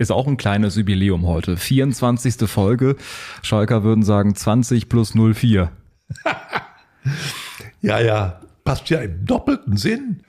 [0.00, 1.58] Ist auch ein kleines Jubiläum heute.
[1.58, 2.48] 24.
[2.48, 2.96] Folge.
[3.42, 5.70] Schalker würden sagen 20 plus 04.
[7.82, 10.22] ja, ja, passt ja im doppelten Sinn.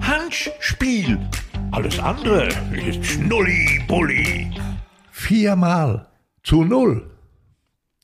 [0.00, 1.18] Handspiel.
[1.70, 4.52] Alles andere ist Schnulli-Bulli.
[5.10, 6.06] Viermal
[6.42, 7.10] zu null.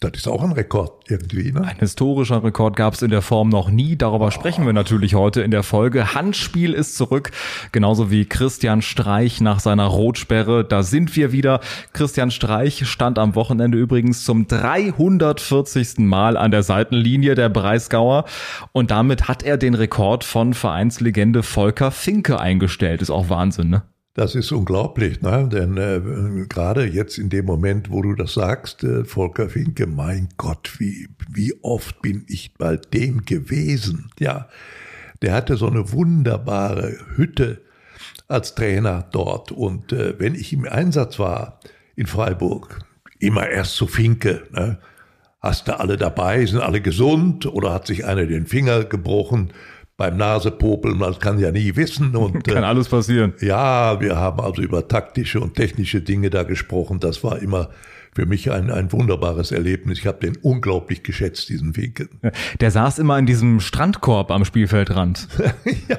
[0.01, 1.63] Das ist auch ein Rekord irgendwie, ne?
[1.63, 3.97] Ein historischer Rekord gab es in der Form noch nie.
[3.97, 6.13] Darüber sprechen wir natürlich heute in der Folge.
[6.13, 7.31] Handspiel ist zurück,
[7.73, 10.67] genauso wie Christian Streich nach seiner Rotsperre.
[10.67, 11.61] Da sind wir wieder.
[11.95, 16.01] Christian Streich stand am Wochenende übrigens zum 340.
[16.01, 18.27] Mal an der Seitenlinie der Breisgauer
[18.73, 23.01] und damit hat er den Rekord von Vereinslegende Volker Finke eingestellt.
[23.01, 23.83] Ist auch Wahnsinn, ne?
[24.17, 25.47] Das ist unglaublich, ne?
[25.47, 30.31] denn äh, gerade jetzt in dem Moment, wo du das sagst, äh, Volker Finke, mein
[30.39, 34.11] Gott, wie, wie oft bin ich bei dem gewesen?
[34.19, 34.49] Ja,
[35.21, 37.61] der hatte so eine wunderbare Hütte
[38.27, 41.61] als Trainer dort und äh, wenn ich im Einsatz war
[41.95, 42.79] in Freiburg,
[43.19, 44.79] immer erst zu Finke, ne?
[45.41, 49.53] hast du alle dabei, sind alle gesund oder hat sich einer den Finger gebrochen?
[49.97, 52.15] Beim Nasepopeln, man kann ja nie wissen.
[52.17, 53.35] Und, kann äh, alles passieren.
[53.41, 57.01] Ja, wir haben also über taktische und technische Dinge da gesprochen.
[57.01, 57.71] Das war immer
[58.17, 59.99] für mich ein, ein wunderbares Erlebnis.
[59.99, 62.09] Ich habe den unglaublich geschätzt, diesen Winkel.
[62.61, 65.29] Der saß immer in diesem Strandkorb am Spielfeldrand.
[65.89, 65.99] ja,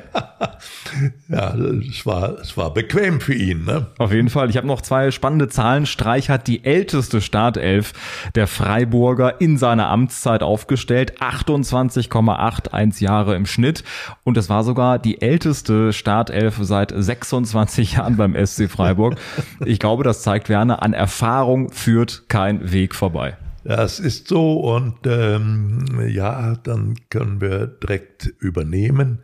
[1.28, 3.66] ja es, war, es war bequem für ihn.
[3.66, 3.86] Ne?
[4.00, 4.50] Auf jeden Fall.
[4.50, 5.86] Ich habe noch zwei spannende Zahlen.
[5.86, 7.94] Streich hat die älteste Startelf
[8.34, 11.22] der Freiburger in seiner Amtszeit aufgestellt.
[11.22, 13.84] 28,81 Jahre im Schnitt.
[14.24, 19.18] Und es war sogar die älteste Startelf seit 26 Jahren beim SC Freiburg.
[19.66, 23.38] Ich glaube, das zeigt Werner an Erfahrung führt führt kein Weg vorbei.
[23.64, 29.20] Das ist so und ähm, ja, dann können wir direkt übernehmen.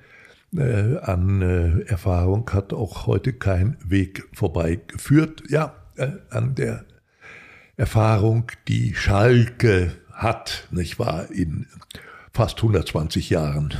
[0.56, 5.44] Äh, an äh, Erfahrung hat auch heute kein Weg vorbei geführt.
[5.50, 6.84] Ja, äh, an der
[7.78, 11.66] Erfahrung, die Schalke hat, nicht wahr, in
[12.36, 13.76] fast 120 Jahren.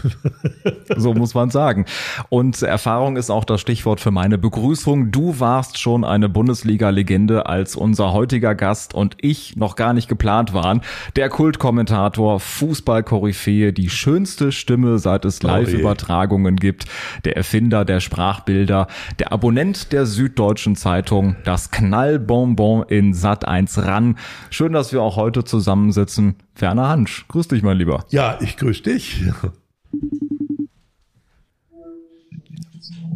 [0.96, 1.86] so muss man sagen.
[2.30, 5.12] Und Erfahrung ist auch das Stichwort für meine Begrüßung.
[5.12, 10.54] Du warst schon eine Bundesliga-Legende, als unser heutiger Gast und ich noch gar nicht geplant
[10.54, 10.82] waren.
[11.16, 16.86] Der Kultkommentator, Fußball-Koryphäe, die schönste Stimme, seit es Live-Übertragungen gibt,
[17.26, 18.86] der Erfinder der Sprachbilder,
[19.18, 24.16] der Abonnent der Süddeutschen Zeitung, das Knallbonbon in Sat 1 ran.
[24.52, 26.36] Schön, dass wir auch heute zusammensitzen.
[26.56, 28.06] Werner Hansch, grüß dich, mein Lieber.
[28.10, 29.24] Ja, ich grüße dich.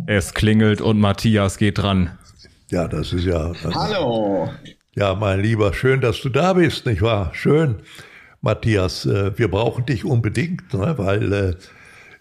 [0.07, 2.17] Es klingelt und Matthias geht dran.
[2.69, 3.51] Ja, das ist ja.
[3.61, 4.49] Das Hallo.
[4.95, 7.31] ja, mein Lieber, schön, dass du da bist, nicht wahr?
[7.33, 7.75] Schön.
[8.41, 11.55] Matthias, äh, wir brauchen dich unbedingt, ne, weil äh,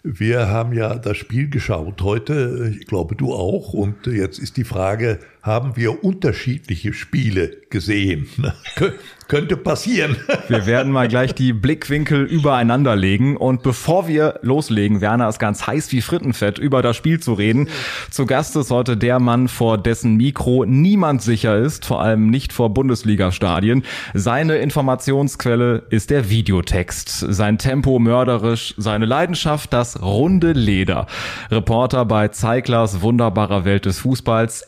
[0.03, 4.63] wir haben ja das Spiel geschaut heute, ich glaube du auch, und jetzt ist die
[4.63, 8.27] Frage, haben wir unterschiedliche Spiele gesehen?
[9.27, 10.15] Könnte passieren.
[10.47, 13.35] Wir werden mal gleich die Blickwinkel übereinander legen.
[13.35, 17.67] Und bevor wir loslegen, Werner ist ganz heiß wie Frittenfett, über das Spiel zu reden.
[18.09, 22.53] Zu Gast ist heute der Mann, vor dessen Mikro niemand sicher ist, vor allem nicht
[22.53, 23.83] vor Bundesliga-Stadien.
[24.13, 27.09] Seine Informationsquelle ist der Videotext.
[27.09, 31.05] Sein Tempo mörderisch, seine Leidenschaft das runde Leder.
[31.51, 34.61] Reporter bei Zeiglers wunderbarer Welt des Fußballs,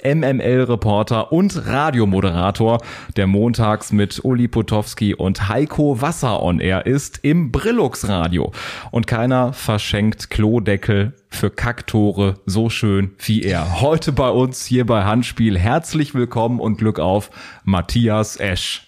[0.70, 2.82] MML-Reporter und Radiomoderator,
[3.16, 8.52] der montags mit Uli Potowski und Heiko Wasser on Air ist im Brillux Radio.
[8.92, 13.82] Und keiner verschenkt Klodeckel für Kacktore so schön wie er.
[13.82, 15.58] Heute bei uns hier bei Handspiel.
[15.58, 17.30] Herzlich willkommen und Glück auf,
[17.64, 18.86] Matthias Esch.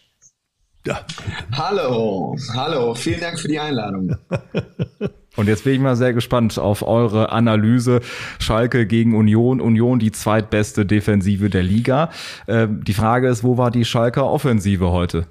[0.86, 1.06] Ja.
[1.52, 4.16] Hallo, hallo, vielen Dank für die Einladung.
[5.38, 8.02] Und jetzt bin ich mal sehr gespannt auf eure Analyse.
[8.40, 9.62] Schalke gegen Union.
[9.62, 12.10] Union die zweitbeste Defensive der Liga.
[12.48, 15.26] Äh, die Frage ist, wo war die Schalker Offensive heute?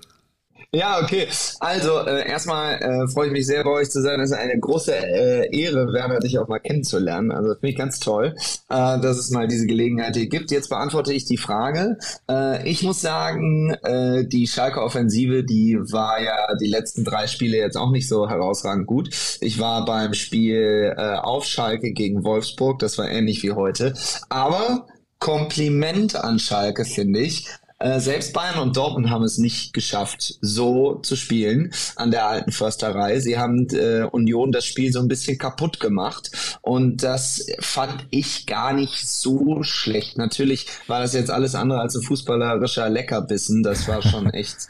[0.73, 1.27] Ja, okay.
[1.59, 4.21] Also äh, erstmal äh, freue ich mich sehr, bei euch zu sein.
[4.21, 7.33] Es ist eine große äh, Ehre, Werner, dich auch mal kennenzulernen.
[7.33, 8.37] Also finde ich ganz toll,
[8.69, 10.53] äh, dass es mal diese Gelegenheit hier gibt.
[10.53, 11.99] Jetzt beantworte ich die Frage.
[12.31, 17.57] Äh, ich muss sagen, äh, die Schalke Offensive, die war ja die letzten drei Spiele
[17.57, 19.11] jetzt auch nicht so herausragend gut.
[19.41, 23.95] Ich war beim Spiel äh, auf Schalke gegen Wolfsburg, das war ähnlich wie heute.
[24.29, 24.87] Aber
[25.21, 27.47] Kompliment an Schalke, finde ich.
[27.81, 32.53] Äh, selbst Bayern und Dortmund haben es nicht geschafft, so zu spielen an der alten
[32.53, 33.19] Försterei.
[33.21, 36.31] Sie haben äh, Union das Spiel so ein bisschen kaputt gemacht
[36.61, 40.19] und das fand ich gar nicht so schlecht.
[40.19, 43.63] Natürlich war das jetzt alles andere als ein fußballerischer Leckerbissen.
[43.63, 44.69] Das war schon echt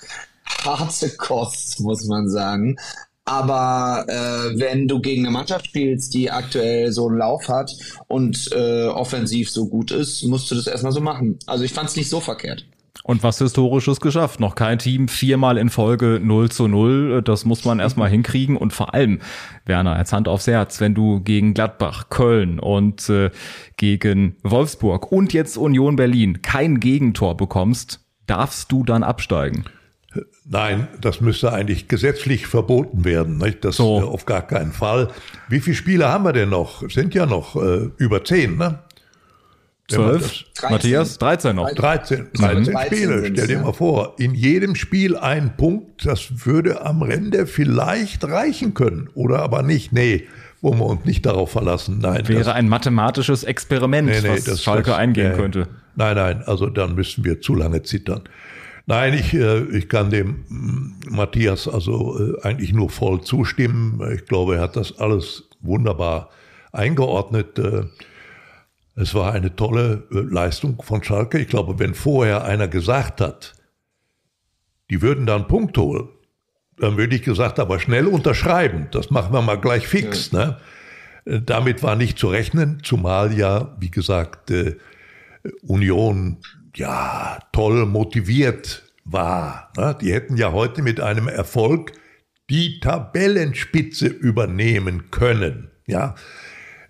[0.65, 2.77] harte Kost, muss man sagen.
[3.25, 7.73] Aber äh, wenn du gegen eine Mannschaft spielst, die aktuell so einen Lauf hat
[8.07, 11.41] und äh, offensiv so gut ist, musst du das erstmal so machen.
[11.47, 12.65] Also ich fand es nicht so verkehrt.
[13.03, 14.41] Und was Historisches geschafft.
[14.41, 17.23] Noch kein Team viermal in Folge 0 zu 0.
[17.23, 18.57] Das muss man erstmal hinkriegen.
[18.57, 19.21] Und vor allem,
[19.65, 23.31] Werner, als Hand aufs Herz, wenn du gegen Gladbach, Köln und äh,
[23.77, 29.65] gegen Wolfsburg und jetzt Union Berlin kein Gegentor bekommst, darfst du dann absteigen.
[30.45, 33.39] Nein, das müsste eigentlich gesetzlich verboten werden.
[33.39, 33.65] Nicht?
[33.65, 34.01] Das so.
[34.01, 35.09] auf gar keinen Fall.
[35.49, 36.89] Wie viele Spiele haben wir denn noch?
[36.91, 38.81] Sind ja noch äh, über zehn, ne?
[39.91, 40.45] 12?
[40.71, 41.19] Matthias?
[41.19, 41.71] 13 noch.
[41.71, 43.31] 13, 13, 13 Spiele.
[43.33, 48.75] Stell dir mal vor, in jedem Spiel ein Punkt, das würde am Ende vielleicht reichen
[48.75, 49.09] können.
[49.15, 49.93] Oder aber nicht.
[49.93, 50.27] Nee,
[50.63, 51.99] wo wir uns nicht darauf verlassen.
[52.01, 52.29] Nein.
[52.29, 55.69] Wäre das, ein mathematisches Experiment, nee, nee, was das, Schalke das, eingehen äh, könnte.
[55.97, 58.23] Nein, nein, also dann müssten wir zu lange zittern.
[58.87, 64.01] Nein, ich, äh, ich kann dem mm, Matthias also äh, eigentlich nur voll zustimmen.
[64.15, 66.31] Ich glaube, er hat das alles wunderbar
[66.73, 67.59] eingeordnet.
[67.59, 67.85] Äh,
[69.01, 71.39] es war eine tolle äh, Leistung von Schalke.
[71.39, 73.55] Ich glaube, wenn vorher einer gesagt hat,
[74.91, 76.09] die würden da einen Punkt holen,
[76.79, 78.89] dann würde ich gesagt, aber schnell unterschreiben.
[78.91, 80.31] Das machen wir mal gleich fix.
[80.33, 80.39] Ja.
[80.39, 80.57] Ne?
[81.25, 84.77] Äh, damit war nicht zu rechnen, zumal ja, wie gesagt, äh,
[85.63, 86.39] Union
[86.77, 89.73] ja toll motiviert war.
[89.77, 89.97] Ne?
[90.01, 91.93] Die hätten ja heute mit einem Erfolg
[92.51, 95.71] die Tabellenspitze übernehmen können.
[95.87, 96.15] Ja,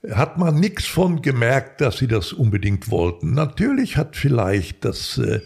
[0.09, 3.35] hat man nichts von gemerkt, dass sie das unbedingt wollten.
[3.35, 5.41] Natürlich hat vielleicht das äh,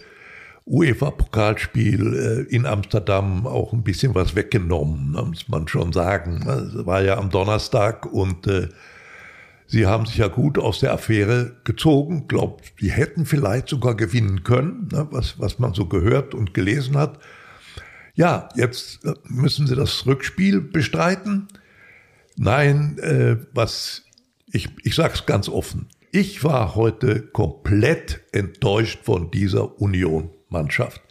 [0.65, 6.43] UEFA-Pokalspiel äh, in Amsterdam auch ein bisschen was weggenommen, muss man schon sagen.
[6.45, 8.69] Das war ja am Donnerstag und äh,
[9.67, 12.27] sie haben sich ja gut aus der Affäre gezogen.
[12.27, 16.97] Glaubt, sie hätten vielleicht sogar gewinnen können, ne, was, was man so gehört und gelesen
[16.97, 17.19] hat.
[18.15, 21.47] Ja, jetzt äh, müssen sie das Rückspiel bestreiten.
[22.37, 24.04] Nein, äh, was
[24.55, 31.01] ich, ich sage es ganz offen, ich war heute komplett enttäuscht von dieser Union-Mannschaft.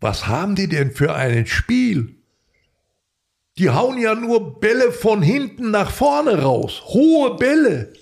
[0.00, 2.16] Was haben die denn für ein Spiel?
[3.56, 7.92] Die hauen ja nur Bälle von hinten nach vorne raus, hohe Bälle.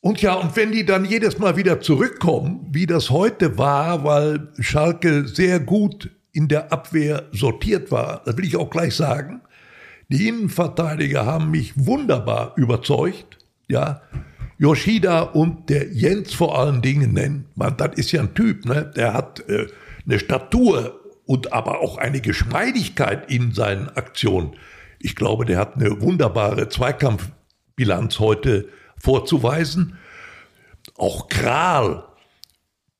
[0.00, 4.48] Und ja, und wenn die dann jedes Mal wieder zurückkommen, wie das heute war, weil
[4.58, 9.42] Schalke sehr gut in der Abwehr sortiert war, das will ich auch gleich sagen,
[10.08, 13.38] die Innenverteidiger haben mich wunderbar überzeugt.
[13.68, 14.02] Ja,
[14.58, 17.46] Yoshida und der Jens vor allen Dingen nennen.
[17.54, 18.90] Man, das ist ja ein Typ, ne?
[18.96, 19.68] Der hat äh,
[20.04, 24.56] eine Statur und aber auch eine Geschmeidigkeit in seinen Aktionen.
[24.98, 29.98] Ich glaube, der hat eine wunderbare Zweikampfbilanz heute vorzuweisen.
[30.96, 32.04] Auch Kral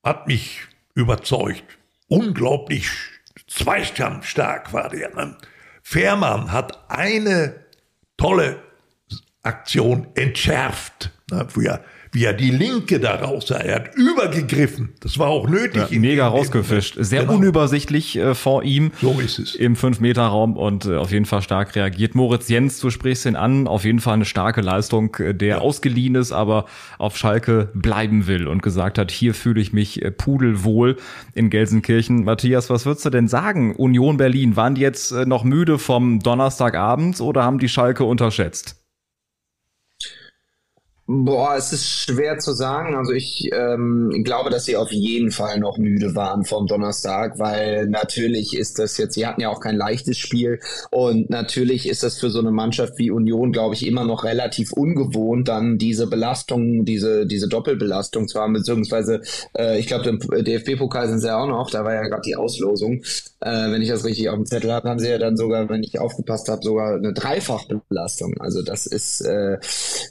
[0.05, 0.61] hat mich
[0.95, 1.79] überzeugt.
[2.07, 2.89] Unglaublich
[3.49, 5.15] zweikampfstark war der.
[5.15, 5.37] Ne?
[5.91, 7.65] Fährmann hat eine
[8.19, 8.63] tolle
[9.43, 11.13] Aktion entschärft.
[11.49, 11.83] Früher
[12.13, 13.51] wie er die Linke da raus.
[13.51, 14.91] Er hat übergegriffen.
[15.01, 15.91] Das war auch nötig.
[15.91, 16.97] Ja, mega rausgefischt.
[16.99, 17.35] Sehr genau.
[17.35, 18.93] unübersichtlich äh, vor ihm.
[19.01, 19.55] So ist es.
[19.55, 22.15] Im 5-Meter-Raum und äh, auf jeden Fall stark reagiert.
[22.15, 23.67] Moritz Jens, du sprichst ihn an.
[23.67, 25.59] Auf jeden Fall eine starke Leistung, äh, der ja.
[25.59, 26.67] ausgeliehen ist, aber
[26.99, 30.97] auf Schalke bleiben will und gesagt hat, hier fühle ich mich äh, pudelwohl
[31.35, 32.25] in Gelsenkirchen.
[32.25, 33.75] Matthias, was würdest du denn sagen?
[33.77, 38.78] Union Berlin, waren die jetzt äh, noch müde vom Donnerstagabend oder haben die Schalke unterschätzt?
[41.11, 42.95] Boah, es ist schwer zu sagen.
[42.95, 47.87] Also ich ähm, glaube, dass sie auf jeden Fall noch müde waren vom Donnerstag, weil
[47.87, 52.19] natürlich ist das jetzt, sie hatten ja auch kein leichtes Spiel und natürlich ist das
[52.19, 56.85] für so eine Mannschaft wie Union, glaube ich, immer noch relativ ungewohnt, dann diese Belastung,
[56.85, 59.23] diese, diese Doppelbelastung zu haben, beziehungsweise
[59.57, 62.37] äh, ich glaube, im DFB-Pokal sind sie ja auch noch, da war ja gerade die
[62.37, 63.03] Auslosung.
[63.41, 65.85] Äh, wenn ich das richtig auf dem Zettel habe, haben sie ja dann sogar, wenn
[65.85, 68.35] ich aufgepasst habe, sogar eine Dreifachbelastung.
[68.41, 69.59] Also das ist äh,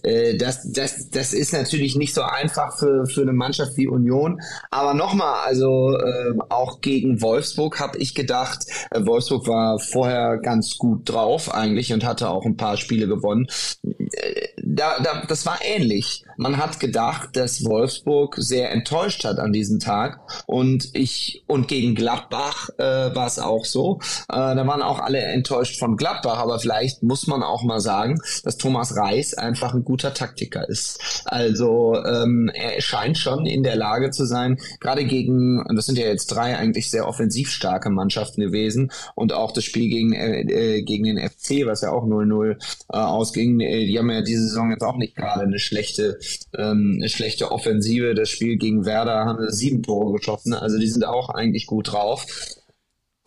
[0.01, 3.87] äh, das, das das, das ist natürlich nicht so einfach für, für eine Mannschaft wie
[3.87, 4.39] Union.
[4.71, 10.77] Aber nochmal, also äh, auch gegen Wolfsburg habe ich gedacht, äh, Wolfsburg war vorher ganz
[10.77, 13.47] gut drauf eigentlich und hatte auch ein paar Spiele gewonnen.
[13.83, 16.23] Äh, da, da, das war ähnlich.
[16.37, 21.95] Man hat gedacht, dass Wolfsburg sehr enttäuscht hat an diesem Tag und ich und gegen
[21.95, 23.99] Gladbach äh, war es auch so.
[24.29, 28.19] Äh, da waren auch alle enttäuscht von Gladbach, aber vielleicht muss man auch mal sagen,
[28.43, 30.76] dass Thomas Reis einfach ein guter Taktiker ist.
[31.25, 36.07] Also ähm, er scheint schon in der Lage zu sein, gerade gegen, das sind ja
[36.07, 40.81] jetzt drei eigentlich sehr offensiv starke Mannschaften gewesen und auch das Spiel gegen äh, äh
[40.83, 44.71] gegen den FC, was ja auch 0-0 äh, ausging, äh, die haben ja diese Saison
[44.71, 46.19] jetzt auch nicht gerade eine schlechte
[46.57, 48.15] ähm, eine schlechte Offensive.
[48.15, 50.53] Das Spiel gegen Werder haben sie sieben Tore geschossen.
[50.53, 52.25] Also die sind auch eigentlich gut drauf.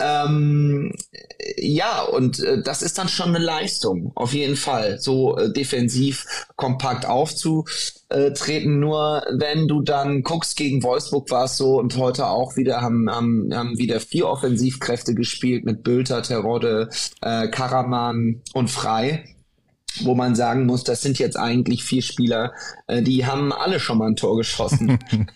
[0.01, 0.93] Ähm,
[1.57, 6.47] ja, und äh, das ist dann schon eine Leistung, auf jeden Fall, so äh, defensiv
[6.57, 8.81] kompakt aufzutreten.
[8.81, 13.11] Nur wenn du dann guckst, gegen Wolfsburg war es so und heute auch wieder haben,
[13.11, 16.89] haben, haben wieder vier Offensivkräfte gespielt mit Bülter, Terodde,
[17.21, 19.25] äh, Karaman und Frei
[20.03, 22.53] wo man sagen muss, das sind jetzt eigentlich vier Spieler,
[22.87, 24.99] äh, die haben alle schon mal ein Tor geschossen.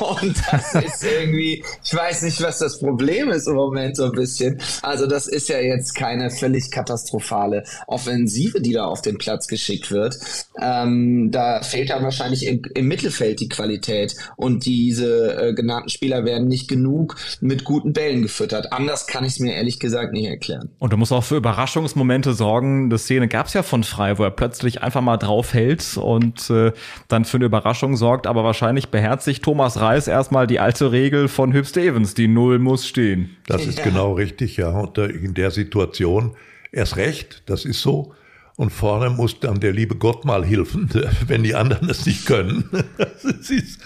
[0.00, 4.12] Und das ist irgendwie, ich weiß nicht, was das Problem ist im Moment so ein
[4.12, 4.60] bisschen.
[4.82, 9.90] Also das ist ja jetzt keine völlig katastrophale Offensive, die da auf den Platz geschickt
[9.90, 10.18] wird.
[10.60, 16.24] Ähm, da fehlt dann wahrscheinlich im, im, Mittelfeld die Qualität und diese äh, genannten Spieler
[16.24, 18.72] werden nicht genug mit guten Bällen gefüttert.
[18.72, 20.70] Anders kann ich es mir ehrlich gesagt nicht erklären.
[20.78, 22.90] Und du musst auch für Überraschungsmomente sorgen.
[22.90, 26.72] Die Szene gab es ja von Frei, wo er plötzlich einfach mal draufhält und äh,
[27.08, 31.28] dann für eine Überraschung sorgt, aber wahrscheinlich beherzigt Thomas Thomas Reis erstmal die alte Regel
[31.28, 33.36] von Hüb Stevens, die Null muss stehen.
[33.46, 33.84] Das ist ja.
[33.84, 34.68] genau richtig, ja.
[34.68, 36.36] Und in der Situation
[36.72, 38.12] erst recht, das ist so.
[38.56, 40.90] Und vorne muss dann der liebe Gott mal helfen,
[41.26, 42.64] wenn die anderen es nicht können.
[43.22, 43.80] Ist,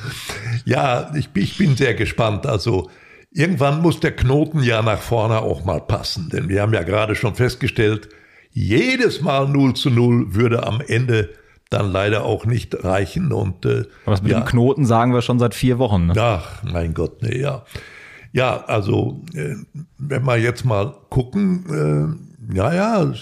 [0.64, 2.47] ja, ich, ich bin sehr gespannt.
[2.47, 2.90] Also
[3.31, 6.31] irgendwann muss der Knoten ja nach vorne auch mal passen.
[6.31, 8.09] Denn wir haben ja gerade schon festgestellt,
[8.50, 11.31] jedes Mal 0 zu 0 würde am Ende
[11.70, 13.32] dann leider auch nicht reichen.
[13.32, 16.06] Und, äh, Was mit ja, dem Knoten sagen wir schon seit vier Wochen.
[16.06, 16.14] Ne?
[16.16, 17.64] Ach, mein Gott, ne, ja.
[18.32, 19.54] Ja, also äh,
[19.99, 22.18] wenn wir jetzt mal gucken,
[22.50, 23.12] äh, ja, ja,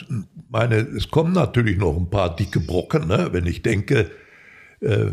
[0.51, 3.29] meine, es kommen natürlich noch ein paar dicke Brocken, ne?
[3.33, 4.11] wenn ich denke,
[4.81, 5.07] äh,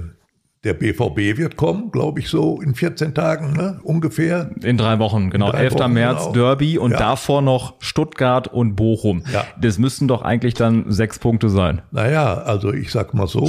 [0.63, 3.79] der BVB wird kommen, glaube ich, so in 14 Tagen ne?
[3.83, 4.51] ungefähr.
[4.63, 5.49] In drei Wochen, genau.
[5.49, 5.73] Drei 11.
[5.73, 6.33] Wochen, März genau.
[6.33, 6.97] Derby und ja.
[6.97, 9.23] davor noch Stuttgart und Bochum.
[9.33, 9.43] Ja.
[9.59, 11.81] Das müssten doch eigentlich dann sechs Punkte sein.
[11.89, 13.47] Naja, also ich sag mal so,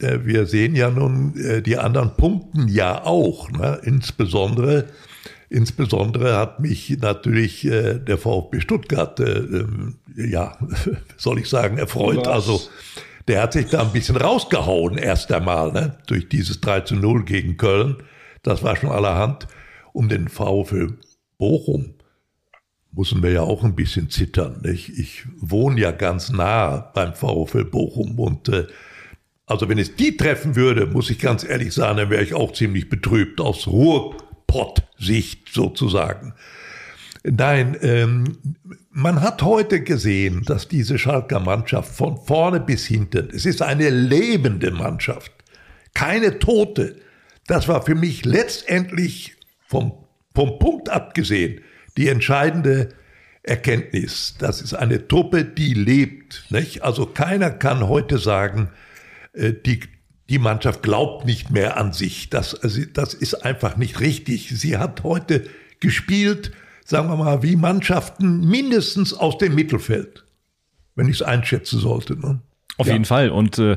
[0.00, 3.48] äh, äh, wir sehen ja nun äh, die anderen Punkten ja auch.
[3.52, 3.78] Ne?
[3.84, 4.86] Insbesondere,
[5.48, 10.58] insbesondere hat mich natürlich äh, der VfB Stuttgart, äh, ähm, ja,
[11.16, 12.26] soll ich sagen, erfreut.
[12.26, 12.26] Was?
[12.26, 12.60] Also
[13.28, 15.98] der hat sich da ein bisschen rausgehauen erst einmal, ne?
[16.06, 18.02] durch dieses 3 zu 0 gegen Köln.
[18.42, 19.46] Das war schon allerhand.
[19.92, 20.98] Um den VfL
[21.38, 21.94] Bochum
[22.92, 24.60] müssen wir ja auch ein bisschen zittern.
[24.62, 24.88] Nicht?
[24.90, 28.66] Ich wohne ja ganz nah beim VfL Bochum und äh,
[29.46, 32.52] also wenn es die treffen würde, muss ich ganz ehrlich sagen, dann wäre ich auch
[32.52, 36.34] ziemlich betrübt aus Ruhrpott-Sicht sozusagen.
[37.24, 38.38] Nein, ähm,
[38.90, 43.90] man hat heute gesehen, dass diese Schalker Mannschaft von vorne bis hinten, es ist eine
[43.90, 45.32] lebende Mannschaft,
[45.94, 46.96] keine tote.
[47.46, 49.36] Das war für mich letztendlich
[49.66, 49.92] vom,
[50.34, 51.60] vom Punkt abgesehen
[51.96, 52.88] die entscheidende
[53.42, 54.36] Erkenntnis.
[54.38, 56.46] Das ist eine Truppe, die lebt.
[56.50, 56.82] Nicht?
[56.82, 58.70] Also keiner kann heute sagen,
[59.32, 59.80] äh, die,
[60.28, 62.30] die Mannschaft glaubt nicht mehr an sich.
[62.30, 64.48] Das, also das ist einfach nicht richtig.
[64.48, 65.44] Sie hat heute
[65.80, 66.52] gespielt,
[66.84, 70.24] sagen wir mal, wie Mannschaften mindestens aus dem Mittelfeld,
[70.94, 72.18] wenn ich es einschätzen sollte.
[72.18, 72.40] Ne?
[72.78, 72.94] Auf ja.
[72.94, 73.30] jeden Fall.
[73.30, 73.76] Und äh,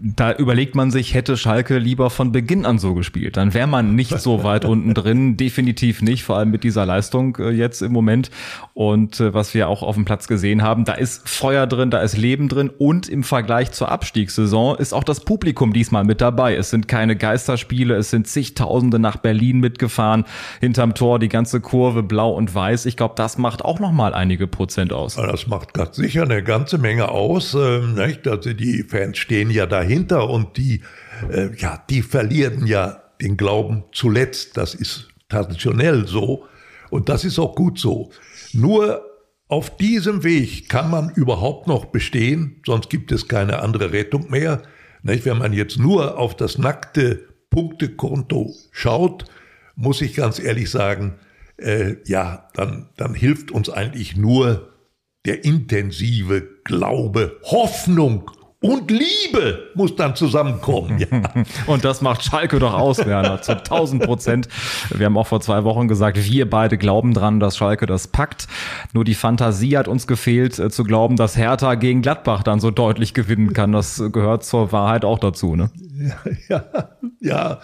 [0.00, 3.36] da überlegt man sich, hätte Schalke lieber von Beginn an so gespielt.
[3.36, 5.36] Dann wäre man nicht so weit unten drin.
[5.36, 8.30] Definitiv nicht, vor allem mit dieser Leistung äh, jetzt im Moment.
[8.72, 12.00] Und äh, was wir auch auf dem Platz gesehen haben, da ist Feuer drin, da
[12.00, 12.70] ist Leben drin.
[12.70, 16.56] Und im Vergleich zur Abstiegssaison ist auch das Publikum diesmal mit dabei.
[16.56, 20.24] Es sind keine Geisterspiele, es sind zigtausende nach Berlin mitgefahren.
[20.60, 22.86] Hinterm Tor die ganze Kurve blau und weiß.
[22.86, 25.16] Ich glaube, das macht auch nochmal einige Prozent aus.
[25.16, 27.54] Das macht ganz sicher eine ganze Menge aus.
[27.54, 28.28] Ähm, nicht?
[28.28, 30.82] Also die Fans stehen ja dahinter und die,
[31.30, 34.56] äh, ja, die verlieren ja den Glauben zuletzt.
[34.56, 36.46] Das ist traditionell so
[36.90, 38.10] und das ist auch gut so.
[38.52, 39.02] Nur
[39.48, 44.62] auf diesem Weg kann man überhaupt noch bestehen, sonst gibt es keine andere Rettung mehr.
[45.02, 45.26] Nicht?
[45.26, 49.26] Wenn man jetzt nur auf das nackte Punktekonto schaut,
[49.76, 51.14] muss ich ganz ehrlich sagen,
[51.56, 54.73] äh, ja, dann, dann hilft uns eigentlich nur
[55.24, 60.98] der intensive Glaube, Hoffnung und Liebe muss dann zusammenkommen.
[60.98, 61.06] Ja.
[61.66, 64.48] und das macht Schalke doch aus, Werner, zu 1000 Prozent.
[64.90, 68.48] Wir haben auch vor zwei Wochen gesagt, wir beide glauben dran, dass Schalke das packt.
[68.94, 72.70] Nur die Fantasie hat uns gefehlt, äh, zu glauben, dass Hertha gegen Gladbach dann so
[72.70, 73.72] deutlich gewinnen kann.
[73.72, 75.70] Das gehört zur Wahrheit auch dazu, ne?
[76.48, 76.64] Ja,
[77.20, 77.60] ja.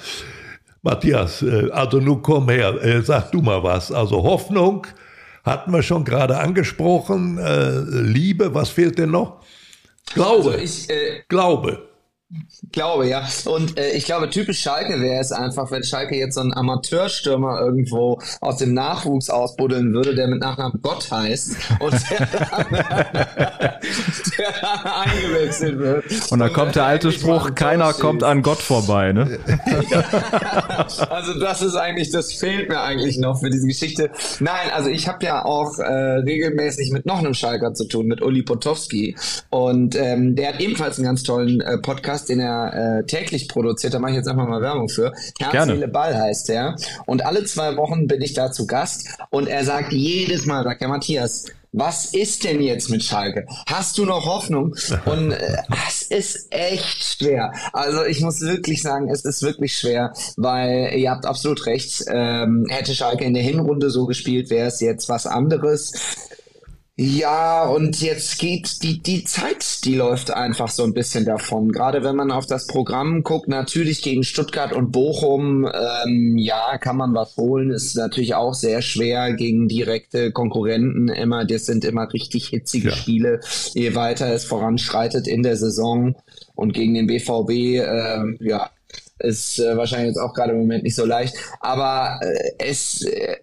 [0.82, 3.90] Matthias, äh, also nun komm her, äh, sag du mal was.
[3.90, 4.86] Also Hoffnung
[5.44, 7.38] hatten wir schon gerade angesprochen.
[8.12, 9.40] Liebe, was fehlt denn noch?
[10.14, 10.52] Glaube.
[10.52, 11.89] Also ich, äh, Glaube.
[12.72, 13.26] Glaube, ja.
[13.46, 17.60] Und äh, ich glaube, typisch Schalke wäre es einfach, wenn Schalke jetzt so einen Amateurstürmer
[17.60, 22.66] irgendwo aus dem Nachwuchs ausbuddeln würde, der mit Nachnamen Gott heißt und der dann,
[24.84, 26.04] eingewechselt wird.
[26.30, 29.38] Und da kommt der alte Spruch, keiner kommt an Gott vorbei, ne?
[31.10, 34.10] also das ist eigentlich, das fehlt mir eigentlich noch für diese Geschichte.
[34.38, 38.22] Nein, also ich habe ja auch äh, regelmäßig mit noch einem Schalker zu tun, mit
[38.22, 39.16] Uli Potowski.
[39.48, 43.48] Und ähm, der hat ebenfalls einen ganz tollen äh, Podcast Podcast, den er äh, täglich
[43.48, 43.94] produziert.
[43.94, 45.12] Da mache ich jetzt einfach mal Werbung für.
[45.38, 46.76] Herz, Seele, Ball heißt er.
[47.06, 50.82] Und alle zwei Wochen bin ich da zu Gast und er sagt jedes Mal, sagt
[50.82, 53.46] er Matthias, was ist denn jetzt mit Schalke?
[53.66, 54.74] Hast du noch Hoffnung?
[55.04, 57.52] Und äh, es ist echt schwer.
[57.72, 62.02] Also ich muss wirklich sagen, es ist wirklich schwer, weil ihr habt absolut recht.
[62.08, 65.92] Ähm, hätte Schalke in der Hinrunde so gespielt, wäre es jetzt was anderes.
[67.02, 71.72] Ja, und jetzt geht die, die Zeit, die läuft einfach so ein bisschen davon.
[71.72, 76.98] Gerade wenn man auf das Programm guckt, natürlich gegen Stuttgart und Bochum, ähm, ja, kann
[76.98, 77.70] man was holen.
[77.70, 81.46] Ist natürlich auch sehr schwer gegen direkte Konkurrenten immer.
[81.46, 82.94] Das sind immer richtig hitzige ja.
[82.94, 83.40] Spiele,
[83.72, 86.16] je weiter es voranschreitet in der Saison.
[86.54, 88.68] Und gegen den BVB, äh, ja,
[89.20, 91.34] ist äh, wahrscheinlich jetzt auch gerade im Moment nicht so leicht.
[91.60, 93.36] Aber äh, es, äh,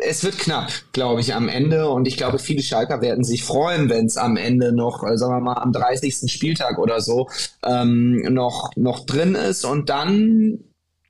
[0.00, 1.88] es wird knapp, glaube ich, am Ende.
[1.88, 5.34] Und ich glaube, viele Schalker werden sich freuen, wenn es am Ende noch, äh, sagen
[5.34, 6.30] wir mal, am 30.
[6.30, 7.28] Spieltag oder so
[7.64, 9.64] ähm, noch, noch drin ist.
[9.64, 10.60] Und dann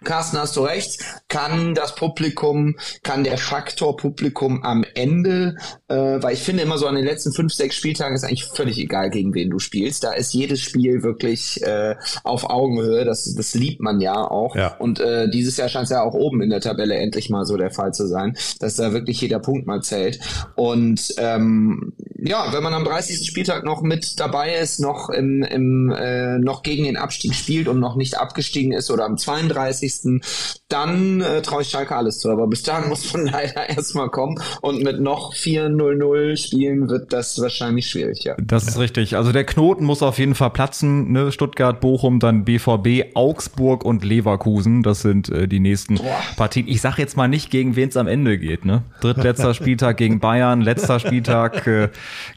[0.07, 0.99] Carsten, hast du recht,
[1.29, 5.57] kann das Publikum, kann der Faktor Publikum am Ende,
[5.89, 8.79] äh, weil ich finde immer so an den letzten fünf, sechs Spieltagen ist eigentlich völlig
[8.79, 10.05] egal, gegen wen du spielst.
[10.05, 14.57] Da ist jedes Spiel wirklich äh, auf Augenhöhe, das, das liebt man ja auch.
[14.57, 14.77] Ja.
[14.79, 17.57] Und äh, dieses Jahr scheint es ja auch oben in der Tabelle endlich mal so
[17.57, 20.21] der Fall zu sein, dass da wirklich jeder Punkt mal zählt.
[20.55, 21.93] Und ähm,
[22.27, 23.27] ja, wenn man am 30.
[23.27, 27.81] Spieltag noch mit dabei ist, noch im, im äh, noch gegen den Abstieg spielt und
[27.81, 29.87] noch nicht abgestiegen ist oder am 32
[30.69, 32.31] dann äh, traue ich Schalke alles zu.
[32.31, 37.41] Aber bis dahin muss man leider erstmal kommen und mit noch 4-0-0 spielen wird das
[37.41, 38.35] wahrscheinlich schwierig, ja.
[38.43, 39.17] Das ist richtig.
[39.17, 41.13] Also der Knoten muss auf jeden Fall platzen.
[41.13, 41.31] Ne?
[41.31, 44.83] Stuttgart, Bochum, dann BVB, Augsburg und Leverkusen.
[44.83, 46.21] Das sind äh, die nächsten Boah.
[46.37, 46.67] Partien.
[46.67, 48.65] Ich sag jetzt mal nicht, gegen wen es am Ende geht.
[48.65, 48.83] Ne?
[49.01, 51.89] Drittletzter Spieltag gegen Bayern, letzter Spieltag äh,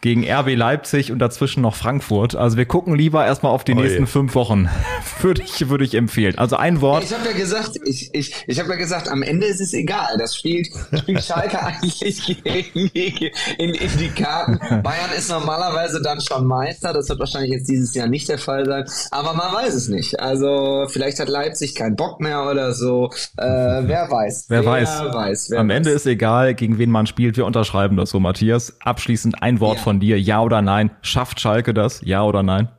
[0.02, 2.36] gegen RB Leipzig und dazwischen noch Frankfurt.
[2.36, 4.08] Also wir gucken lieber erstmal auf die oh nächsten je.
[4.08, 4.70] fünf Wochen.
[5.22, 6.38] würde ich, würde ich empfehlen.
[6.38, 7.04] Also ein Wort.
[7.04, 10.18] Ich habe ja gesagt, ich, ich, ich habe ja gesagt, am Ende ist es egal.
[10.18, 14.60] Das spielt, spielt Schalke eigentlich gegen, in, in die Karten.
[14.82, 16.94] Bayern ist normalerweise dann schon Meister.
[16.94, 18.86] Das wird wahrscheinlich jetzt dieses Jahr nicht der Fall sein.
[19.12, 20.20] Aber man weiß es nicht.
[20.20, 23.10] Also vielleicht hat Leipzig keinen Bock mehr oder so.
[23.38, 24.46] Äh, wer weiß.
[24.48, 24.90] Wer, wer weiß.
[25.14, 25.78] weiß wer am weiß.
[25.78, 27.38] Ende ist egal, gegen wen man spielt.
[27.38, 28.74] Wir unterschreiben das so, Matthias.
[28.80, 29.82] Abschließend ein Wort ja.
[29.82, 30.20] von dir.
[30.20, 30.92] Ja oder nein?
[31.02, 32.02] Schafft Schalke das?
[32.04, 32.70] Ja oder nein?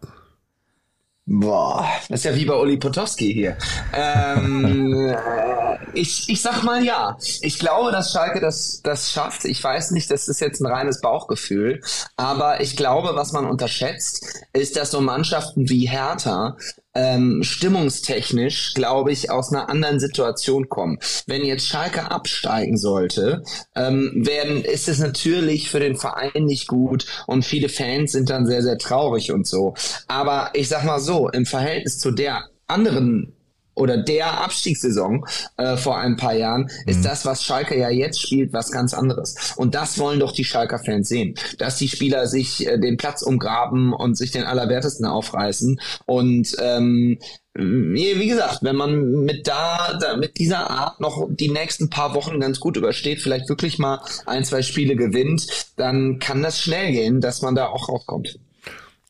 [1.33, 3.57] Boah, das ist ja wie bei Uli Potowski hier.
[3.93, 5.15] Ähm,
[5.95, 7.17] ich, ich sag mal ja.
[7.41, 9.45] Ich glaube, dass Schalke das, das schafft.
[9.45, 11.83] Ich weiß nicht, das ist jetzt ein reines Bauchgefühl.
[12.17, 16.57] Aber ich glaube, was man unterschätzt, ist, dass so Mannschaften wie Hertha
[16.95, 20.99] ähm, stimmungstechnisch, glaube ich, aus einer anderen Situation kommen.
[21.27, 23.43] Wenn jetzt Schalke absteigen sollte,
[23.77, 28.47] ähm, werden, ist es natürlich für den Verein nicht gut und viele Fans sind dann
[28.47, 29.75] sehr, sehr traurig und so.
[30.09, 33.35] Aber ich sag mal so, im Verhältnis zu der anderen
[33.81, 35.25] oder der Abstiegssaison
[35.57, 37.05] äh, vor ein paar Jahren, ist mhm.
[37.05, 39.55] das, was Schalke ja jetzt spielt, was ganz anderes.
[39.57, 43.93] Und das wollen doch die Schalker-Fans sehen, dass die Spieler sich äh, den Platz umgraben
[43.93, 45.81] und sich den Allerwertesten aufreißen.
[46.05, 47.19] Und ähm,
[47.55, 52.39] wie gesagt, wenn man mit da, da, mit dieser Art noch die nächsten paar Wochen
[52.39, 57.21] ganz gut übersteht, vielleicht wirklich mal ein, zwei Spiele gewinnt, dann kann das schnell gehen,
[57.21, 58.39] dass man da auch rauskommt.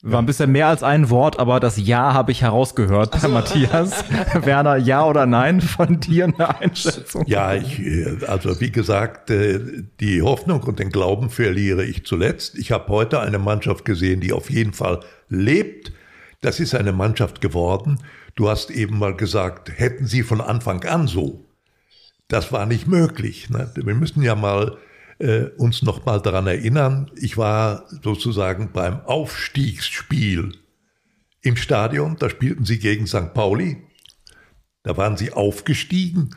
[0.03, 3.29] War ein bisschen mehr als ein Wort, aber das Ja habe ich herausgehört, also.
[3.29, 4.03] Matthias.
[4.35, 7.25] Werner, ja oder nein von dir eine Einschätzung?
[7.27, 9.61] Ja, ich, äh, also wie gesagt, äh,
[10.01, 12.57] die Hoffnung und den Glauben verliere ich zuletzt.
[12.57, 15.93] Ich habe heute eine Mannschaft gesehen, die auf jeden Fall lebt.
[16.41, 17.99] Das ist eine Mannschaft geworden.
[18.37, 21.45] Du hast eben mal gesagt, hätten sie von Anfang an so.
[22.29, 23.51] Das war nicht möglich.
[23.51, 23.71] Ne?
[23.75, 24.79] Wir müssen ja mal
[25.21, 30.53] äh, uns nochmal daran erinnern, ich war sozusagen beim Aufstiegsspiel
[31.43, 33.33] im Stadion, da spielten sie gegen St.
[33.35, 33.83] Pauli,
[34.83, 36.31] da waren sie aufgestiegen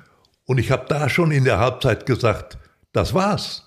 [0.45, 2.57] und ich habe da schon in der Halbzeit gesagt,
[2.91, 3.65] das war's.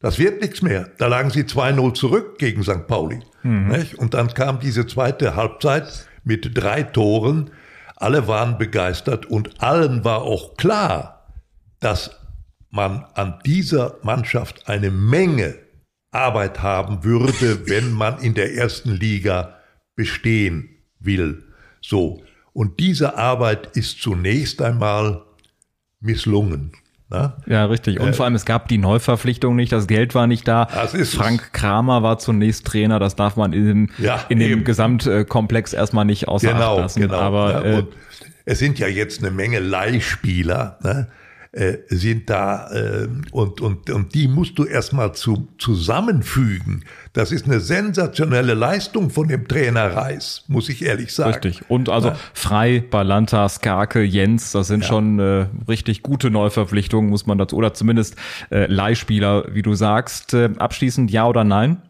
[0.00, 0.90] Das wird nichts mehr.
[0.98, 2.88] Da lagen sie 2-0 zurück gegen St.
[2.88, 3.20] Pauli.
[3.44, 3.86] Mhm.
[3.98, 7.50] Und dann kam diese zweite Halbzeit mit drei Toren.
[7.96, 11.28] Alle waren begeistert und allen war auch klar,
[11.78, 12.21] dass
[12.72, 15.54] man an dieser Mannschaft eine Menge
[16.10, 19.56] Arbeit haben würde, wenn man in der ersten Liga
[19.94, 21.44] bestehen will.
[21.80, 22.22] So.
[22.52, 25.22] Und diese Arbeit ist zunächst einmal
[26.00, 26.72] misslungen.
[27.08, 27.36] Na?
[27.46, 28.00] Ja, richtig.
[28.00, 30.64] Und äh, vor allem, es gab die Neuverpflichtung nicht, das Geld war nicht da.
[30.64, 31.52] Das ist Frank es.
[31.52, 36.52] Kramer war zunächst Trainer, das darf man in, ja, in dem Gesamtkomplex erstmal nicht außer
[36.52, 37.00] genau, Acht lassen.
[37.00, 37.84] Genau, Aber ja, äh,
[38.46, 40.78] es sind ja jetzt eine Menge Leihspieler.
[40.82, 41.08] Ne?
[41.52, 46.84] Äh, sind da äh, und, und, und die musst du erstmal zu, zusammenfügen.
[47.12, 51.34] Das ist eine sensationelle Leistung von dem Trainer Reis, muss ich ehrlich sagen.
[51.34, 51.70] Richtig.
[51.70, 52.16] Und also ja.
[52.32, 54.88] Frei, Balanta, Skarke, Jens, das sind ja.
[54.88, 58.16] schon äh, richtig gute Neuverpflichtungen, muss man dazu, oder zumindest
[58.50, 60.32] äh, Leihspieler, wie du sagst.
[60.32, 61.82] Äh, abschließend ja oder nein?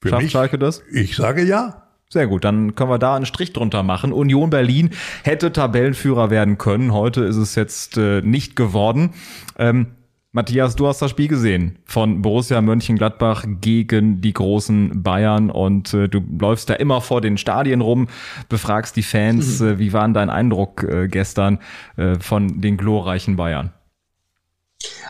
[0.00, 0.82] Für Schafft mich, Schalke das?
[0.90, 1.89] Ich sage ja.
[2.12, 4.12] Sehr gut, dann können wir da einen Strich drunter machen.
[4.12, 4.90] Union Berlin
[5.22, 6.92] hätte Tabellenführer werden können.
[6.92, 9.10] Heute ist es jetzt äh, nicht geworden.
[9.56, 9.92] Ähm,
[10.32, 16.08] Matthias, du hast das Spiel gesehen von Borussia Mönchengladbach gegen die großen Bayern und äh,
[16.08, 18.08] du läufst da immer vor den Stadien rum,
[18.48, 19.60] befragst die Fans.
[19.60, 19.68] Mhm.
[19.68, 21.60] Äh, wie war denn dein Eindruck äh, gestern
[21.96, 23.72] äh, von den glorreichen Bayern?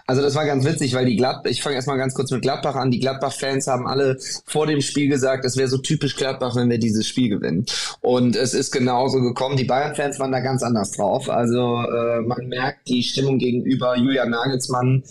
[0.07, 2.75] Also das war ganz witzig, weil die Gladbach, ich fange erstmal ganz kurz mit Gladbach
[2.75, 2.91] an.
[2.91, 6.79] Die Gladbach-Fans haben alle vor dem Spiel gesagt, es wäre so typisch Gladbach, wenn wir
[6.79, 7.67] dieses Spiel gewinnen.
[8.01, 9.57] Und es ist genauso gekommen.
[9.57, 11.31] Die Bayern-Fans waren da ganz anders drauf.
[11.31, 15.05] Also äh, man merkt die Stimmung gegenüber Julian Nagelsmann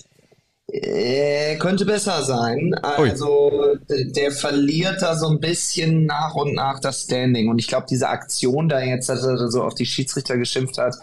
[0.71, 2.73] äh, könnte besser sein.
[2.81, 7.49] Also der verliert da so ein bisschen nach und nach das Standing.
[7.49, 10.95] Und ich glaube, diese Aktion da jetzt, dass er so auf die Schiedsrichter geschimpft hat,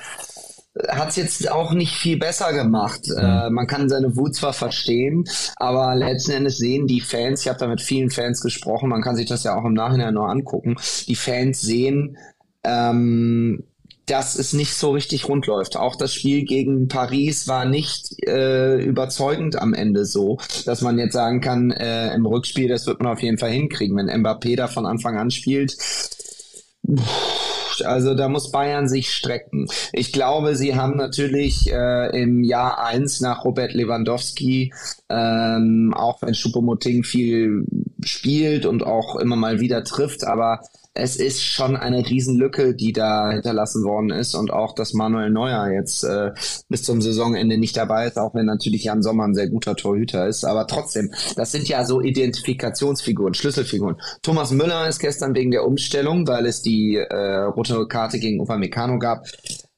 [0.89, 3.03] hat es jetzt auch nicht viel besser gemacht.
[3.09, 3.19] Mhm.
[3.19, 5.25] Äh, man kann seine Wut zwar verstehen,
[5.57, 9.17] aber letzten Endes sehen die Fans, ich habe da mit vielen Fans gesprochen, man kann
[9.17, 12.17] sich das ja auch im Nachhinein nur angucken, die Fans sehen,
[12.65, 13.65] ähm,
[14.07, 15.77] dass es nicht so richtig rund läuft.
[15.77, 21.12] Auch das Spiel gegen Paris war nicht äh, überzeugend am Ende so, dass man jetzt
[21.12, 23.97] sagen kann, äh, im Rückspiel, das wird man auf jeden Fall hinkriegen.
[23.97, 25.77] Wenn Mbappé da von Anfang an spielt,
[27.85, 29.66] also da muss Bayern sich strecken.
[29.92, 34.72] Ich glaube, sie haben natürlich äh, im Jahr eins nach Robert Lewandowski,
[35.09, 37.64] ähm, auch wenn Schuppomoting viel
[38.05, 40.61] spielt und auch immer mal wieder trifft, aber
[40.97, 45.71] es ist schon eine Riesenlücke, die da hinterlassen worden ist und auch, dass Manuel Neuer
[45.71, 46.33] jetzt äh,
[46.69, 50.27] bis zum Saisonende nicht dabei ist, auch wenn natürlich Jan Sommer ein sehr guter Torhüter
[50.27, 53.97] ist, aber trotzdem, das sind ja so Identifikationsfiguren, Schlüsselfiguren.
[54.23, 58.99] Thomas Müller ist gestern wegen der Umstellung, weil es die äh, rote Karte gegen Upamecano
[58.99, 59.27] gab,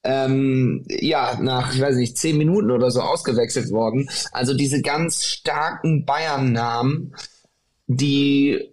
[0.04, 4.08] ähm, ja, nach, ich weiß nicht, zehn Minuten oder so ausgewechselt worden.
[4.32, 7.14] Also diese ganz starken Bayern-Namen,
[7.88, 8.72] die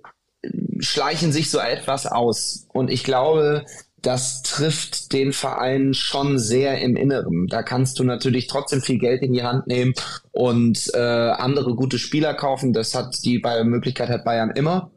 [0.79, 2.67] schleichen sich so etwas aus.
[2.73, 3.65] Und ich glaube,
[4.01, 7.47] das trifft den Verein schon sehr im Inneren.
[7.47, 9.93] Da kannst du natürlich trotzdem viel Geld in die Hand nehmen
[10.31, 12.71] und äh, andere gute Spieler kaufen.
[12.71, 14.91] Das hat die Möglichkeit hat Bayern immer.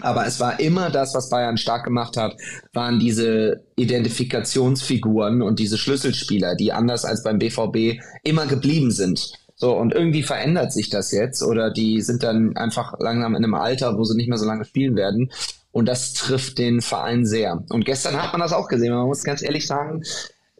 [0.00, 2.36] Aber es war immer das, was Bayern stark gemacht hat,
[2.72, 9.32] waren diese Identifikationsfiguren und diese Schlüsselspieler, die anders als beim BVB immer geblieben sind.
[9.56, 13.54] So, und irgendwie verändert sich das jetzt oder die sind dann einfach langsam in einem
[13.54, 15.30] Alter, wo sie nicht mehr so lange spielen werden.
[15.70, 17.64] Und das trifft den Verein sehr.
[17.70, 18.94] Und gestern hat man das auch gesehen.
[18.94, 20.02] Man muss ganz ehrlich sagen,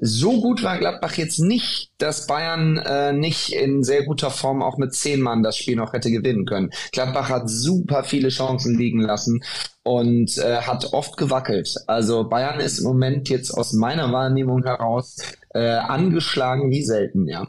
[0.00, 4.76] so gut war Gladbach jetzt nicht, dass Bayern äh, nicht in sehr guter Form auch
[4.76, 6.70] mit zehn Mann das Spiel noch hätte gewinnen können.
[6.92, 9.42] Gladbach hat super viele Chancen liegen lassen
[9.85, 11.76] und äh, hat oft gewackelt.
[11.87, 15.16] Also Bayern ist im Moment jetzt aus meiner Wahrnehmung heraus
[15.50, 17.48] äh, angeschlagen wie selten, ja.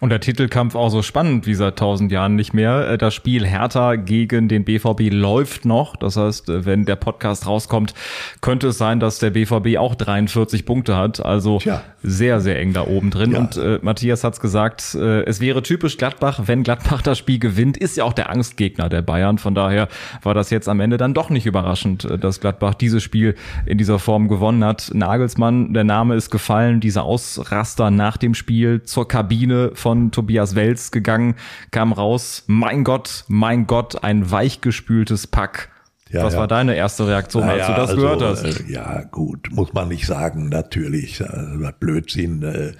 [0.00, 2.88] Und der Titelkampf auch so spannend wie seit tausend Jahren nicht mehr.
[2.90, 5.96] Äh, das Spiel Hertha gegen den BVB läuft noch.
[5.96, 7.94] Das heißt, äh, wenn der Podcast rauskommt,
[8.40, 11.24] könnte es sein, dass der BVB auch 43 Punkte hat.
[11.24, 11.82] Also Tja.
[12.00, 13.32] sehr, sehr eng da oben drin.
[13.32, 13.38] Ja.
[13.40, 17.76] Und äh, Matthias hat's gesagt, äh, es wäre typisch Gladbach, wenn Gladbach das Spiel gewinnt,
[17.76, 19.38] ist ja auch der Angstgegner der Bayern.
[19.38, 19.88] Von daher
[20.22, 23.34] war das jetzt am Ende dann doch nicht überraschend, äh, dass Gladbach dieses Spiel
[23.66, 24.92] in dieser Form gewonnen hat.
[24.94, 30.54] Nagelsmann, der Name ist gefallen, dieser Ausraster nach dem Spiel zur Kabine von von Tobias
[30.54, 31.34] Wels gegangen,
[31.70, 35.70] kam raus, mein Gott, mein Gott, ein weichgespültes Pack.
[36.10, 36.40] Ja, Was ja.
[36.40, 38.44] war deine erste Reaktion, als du das also, gehört hast?
[38.44, 41.22] Äh, ja, gut, muss man nicht sagen, natürlich.
[41.22, 42.42] Äh, Blödsinn.
[42.42, 42.72] Äh,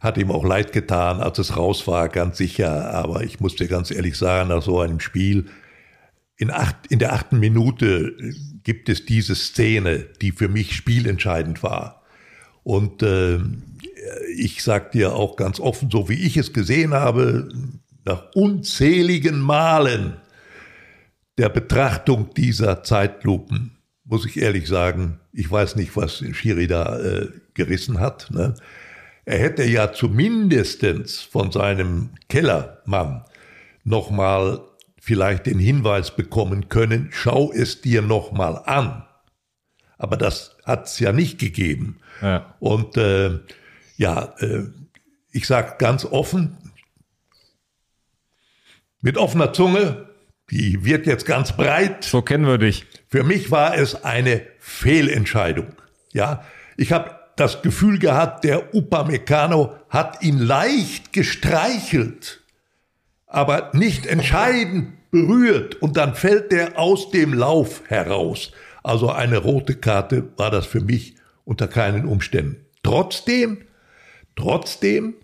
[0.00, 2.92] hat ihm auch leid getan, als es raus war, ganz sicher.
[2.94, 5.46] Aber ich muss dir ganz ehrlich sagen, nach so einem Spiel,
[6.36, 8.16] in, acht, in der achten Minute
[8.64, 12.02] gibt es diese Szene, die für mich spielentscheidend war.
[12.64, 13.38] Und äh,
[14.34, 17.48] ich sag dir auch ganz offen, so wie ich es gesehen habe,
[18.04, 20.16] nach unzähligen Malen
[21.38, 27.28] der Betrachtung dieser Zeitlupen, muss ich ehrlich sagen, ich weiß nicht, was Schiri da äh,
[27.54, 28.30] gerissen hat.
[28.30, 28.54] Ne?
[29.24, 33.24] Er hätte ja zumindestens von seinem Kellermann
[33.84, 34.60] nochmal
[35.00, 39.04] vielleicht den Hinweis bekommen können, schau es dir nochmal an.
[39.96, 42.00] Aber das hat es ja nicht gegeben.
[42.22, 42.54] Ja.
[42.58, 43.38] Und äh,
[44.00, 44.62] ja, äh,
[45.30, 46.56] ich sage ganz offen,
[49.02, 50.08] mit offener Zunge,
[50.50, 52.04] die wird jetzt ganz breit.
[52.04, 52.86] So kennen wir dich.
[53.08, 55.74] Für mich war es eine Fehlentscheidung.
[56.12, 56.44] Ja,
[56.78, 62.42] ich habe das Gefühl gehabt, der Upamecano hat ihn leicht gestreichelt,
[63.26, 68.52] aber nicht entscheidend berührt und dann fällt der aus dem Lauf heraus.
[68.82, 72.64] Also eine rote Karte war das für mich unter keinen Umständen.
[72.82, 73.58] Trotzdem,
[74.40, 75.14] trotzdem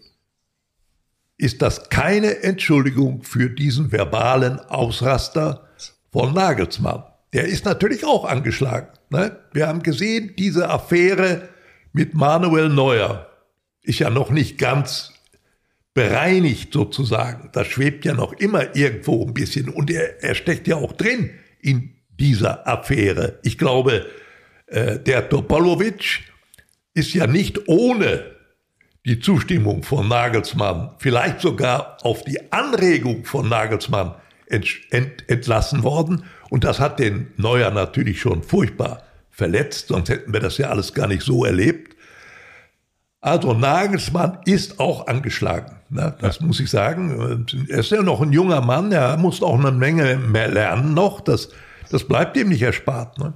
[1.38, 5.68] ist das keine Entschuldigung für diesen verbalen Ausraster
[6.12, 7.05] von Nagelsmann.
[7.33, 8.88] Der ist natürlich auch angeschlagen.
[9.11, 9.38] Ne?
[9.52, 11.48] Wir haben gesehen, diese Affäre
[11.92, 13.31] mit Manuel Neuer
[13.83, 15.12] ist ja noch nicht ganz
[15.94, 17.48] bereinigt sozusagen.
[17.52, 21.31] Das schwebt ja noch immer irgendwo ein bisschen und er, er steckt ja auch drin
[21.61, 23.38] in dieser Affäre.
[23.42, 24.07] Ich glaube,
[24.66, 26.22] äh, der Topolovic
[26.92, 28.36] ist ja nicht ohne
[29.07, 34.16] die Zustimmung von Nagelsmann, vielleicht sogar auf die Anregung von Nagelsmann
[34.47, 36.25] ent, ent, entlassen worden.
[36.51, 40.92] Und das hat den Neuer natürlich schon furchtbar verletzt, sonst hätten wir das ja alles
[40.92, 41.95] gar nicht so erlebt.
[43.21, 45.77] Also Nagelsmann ist auch angeschlagen.
[45.88, 46.16] Ne?
[46.21, 46.47] Das ja.
[46.47, 47.47] muss ich sagen.
[47.69, 51.21] Er ist ja noch ein junger Mann, er muss auch eine Menge mehr lernen noch.
[51.21, 51.51] Das,
[51.90, 53.19] das bleibt ihm nicht erspart.
[53.19, 53.35] Ne?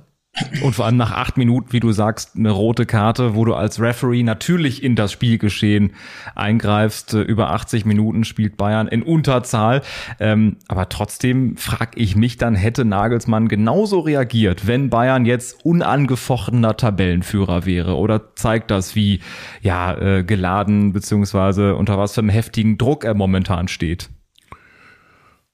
[0.62, 3.80] Und vor allem nach acht Minuten, wie du sagst, eine rote Karte, wo du als
[3.80, 5.92] Referee natürlich in das Spielgeschehen
[6.34, 7.14] eingreifst.
[7.14, 9.82] Über 80 Minuten spielt Bayern in Unterzahl.
[10.18, 16.76] Ähm, aber trotzdem frage ich mich dann, hätte Nagelsmann genauso reagiert, wenn Bayern jetzt unangefochtener
[16.76, 17.96] Tabellenführer wäre?
[17.96, 19.20] Oder zeigt das, wie
[19.62, 24.10] ja äh, geladen beziehungsweise unter was für einem heftigen Druck er momentan steht?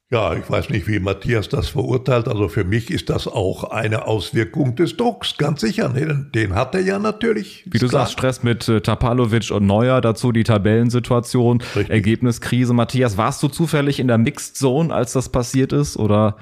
[0.09, 2.29] Ja, ich weiß nicht, wie Matthias das verurteilt.
[2.29, 5.89] Also für mich ist das auch eine Auswirkung des Drucks, ganz sicher.
[5.89, 7.65] Den, den hat er ja natürlich.
[7.67, 8.03] Wie du klar.
[8.03, 11.91] sagst, Stress mit äh, Tapalovic und Neuer, dazu die Tabellensituation, Richtig.
[11.91, 12.73] Ergebniskrise.
[12.73, 15.97] Matthias, warst du zufällig in der Mixed Zone, als das passiert ist?
[15.97, 16.37] Oder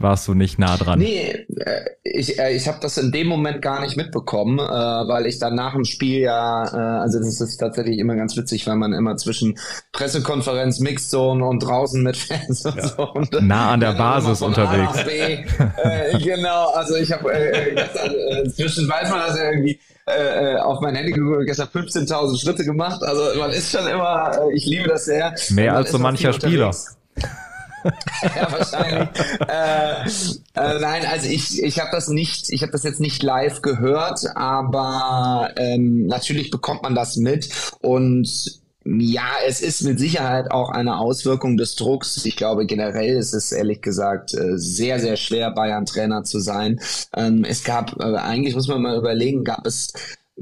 [0.00, 0.98] warst du nicht nah dran.
[0.98, 5.26] Nee, äh, ich, äh, ich habe das in dem Moment gar nicht mitbekommen, äh, weil
[5.26, 6.62] ich dann nach dem Spiel ja,
[7.00, 9.58] also das ist tatsächlich immer ganz witzig, weil man immer zwischen
[9.92, 12.86] Pressekonferenz, Mixzone und draußen mit Fans und ja.
[12.88, 13.08] so.
[13.12, 14.98] Und, nah an der Basis unterwegs.
[15.06, 19.78] Äh, genau, also ich habe äh, gestern, äh, zwischen weiß man das ja irgendwie
[20.60, 23.00] auf mein Handy geguckt, gestern 15.000 Schritte gemacht.
[23.00, 25.32] Also man ist schon immer, ich liebe das sehr.
[25.50, 26.66] Mehr als so mancher Spieler.
[26.66, 26.99] Unterwegs.
[28.36, 29.08] ja, wahrscheinlich.
[29.48, 30.02] äh,
[30.54, 34.20] äh, nein, also ich, ich habe das nicht, ich habe das jetzt nicht live gehört,
[34.34, 37.48] aber ähm, natürlich bekommt man das mit
[37.80, 42.24] und ja, es ist mit Sicherheit auch eine Auswirkung des Drucks.
[42.24, 46.80] Ich glaube, generell ist es ehrlich gesagt äh, sehr, sehr schwer, Bayern-Trainer zu sein.
[47.14, 49.92] Ähm, es gab, äh, eigentlich muss man mal überlegen, gab es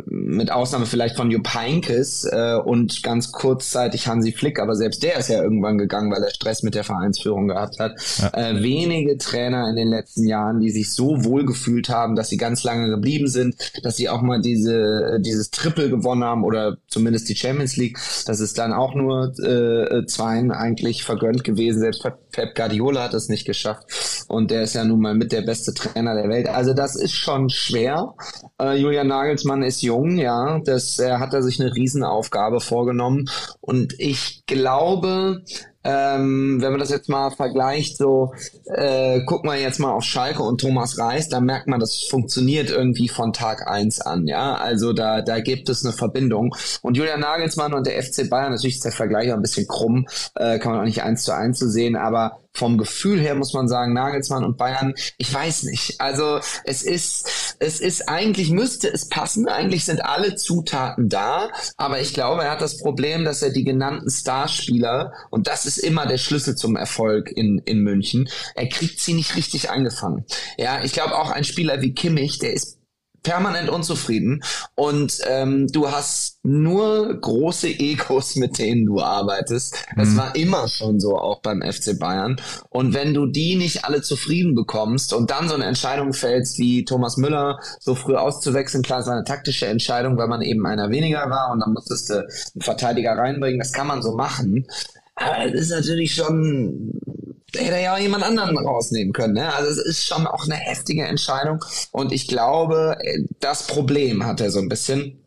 [0.07, 5.19] mit Ausnahme vielleicht von Jupp Heynckes äh, und ganz kurzzeitig Hansi Flick, aber selbst der
[5.19, 7.93] ist ja irgendwann gegangen, weil er Stress mit der Vereinsführung gehabt hat.
[8.19, 8.29] Ja.
[8.35, 12.37] Äh, wenige Trainer in den letzten Jahren, die sich so wohl gefühlt haben, dass sie
[12.37, 17.29] ganz lange geblieben sind, dass sie auch mal diese dieses Triple gewonnen haben oder zumindest
[17.29, 17.99] die Champions League.
[18.27, 21.81] Das ist dann auch nur äh, zweien eigentlich vergönnt gewesen.
[21.81, 25.43] Selbst Pep Guardiola hat es nicht geschafft und der ist ja nun mal mit der
[25.43, 26.49] beste Trainer der Welt.
[26.49, 28.15] Also das ist schon schwer.
[28.61, 33.29] Äh, Julian Nagelsmann ist jung, ja, das er hat er sich eine Riesenaufgabe vorgenommen.
[33.61, 35.43] Und ich glaube,
[35.85, 38.35] ähm, wenn man das jetzt mal vergleicht, so
[38.67, 42.71] äh, guck mal jetzt mal auf Schalke und Thomas Reis, da merkt man, das funktioniert
[42.71, 44.55] irgendwie von Tag eins an, ja.
[44.55, 46.55] Also da, da gibt es eine Verbindung.
[46.83, 50.07] Und Julian Nagelsmann und der FC Bayern, natürlich ist der Vergleich auch ein bisschen krumm,
[50.35, 53.53] äh, kann man auch nicht eins zu eins zu sehen, aber vom Gefühl her muss
[53.55, 56.01] man sagen, Nagelsmann und Bayern, ich weiß nicht.
[56.01, 59.49] Also es ist, es ist eigentlich müsste es passen.
[59.49, 63.65] Eigentlich sind alle Zutaten da, aber ich glaube, er hat das Problem, dass er die
[63.65, 68.29] genannten Starspieler und das ist immer der Schlüssel zum Erfolg in in München.
[68.55, 70.25] Er kriegt sie nicht richtig eingefangen.
[70.57, 72.79] Ja, ich glaube auch ein Spieler wie Kimmich, der ist
[73.23, 74.43] permanent unzufrieden
[74.75, 79.85] und ähm, du hast nur große Egos, mit denen du arbeitest.
[79.97, 80.17] Das mhm.
[80.17, 82.41] war immer schon so auch beim FC Bayern.
[82.71, 86.85] Und wenn du die nicht alle zufrieden bekommst und dann so eine Entscheidung fällst, wie
[86.85, 90.91] Thomas Müller so früh auszuwechseln, klar, es war eine taktische Entscheidung, weil man eben einer
[90.91, 93.59] weniger war und dann musstest du einen Verteidiger reinbringen.
[93.59, 94.67] Das kann man so machen.
[95.19, 96.93] Aber das ist natürlich schon
[97.57, 99.35] hätte ja auch jemand anderen rausnehmen können.
[99.35, 99.53] Ne?
[99.55, 101.65] Also es ist schon auch eine heftige Entscheidung.
[101.93, 102.97] Und ich glaube,
[103.41, 105.19] das Problem hat er so ein bisschen.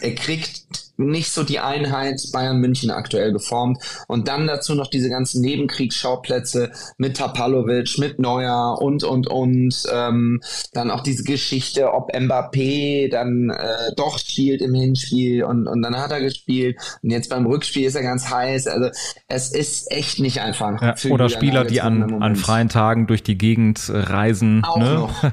[0.00, 3.78] Er kriegt nicht so die Einheit Bayern München aktuell geformt.
[4.08, 9.74] Und dann dazu noch diese ganzen Nebenkriegsschauplätze mit Tapalovic, mit Neuer und, und, und.
[9.92, 10.40] Ähm,
[10.72, 15.96] dann auch diese Geschichte, ob Mbappé dann äh, doch spielt im Hinspiel und, und dann
[15.96, 16.76] hat er gespielt.
[17.02, 18.66] Und jetzt beim Rückspiel ist er ganz heiß.
[18.66, 18.90] Also
[19.28, 20.80] es ist echt nicht einfach.
[20.80, 24.64] Ja, oder Spieler, die an, an freien Tagen durch die Gegend reisen.
[24.64, 24.94] Auch ne?
[24.94, 25.24] noch.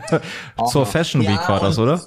[0.72, 2.02] Zur Fashion Week ja, war das, oder?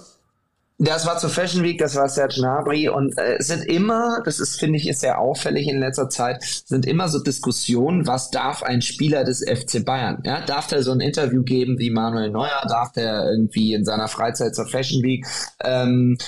[0.78, 4.60] Das war zur Fashion Week, das war Serge Gnabry und äh, sind immer, das ist
[4.60, 8.82] finde ich ist sehr auffällig in letzter Zeit, sind immer so Diskussionen, was darf ein
[8.82, 10.22] Spieler des FC Bayern?
[10.24, 12.60] Ja, darf der so ein Interview geben wie Manuel Neuer?
[12.68, 15.26] Darf der irgendwie in seiner Freizeit zur Fashion Week?
[15.64, 16.18] Ähm,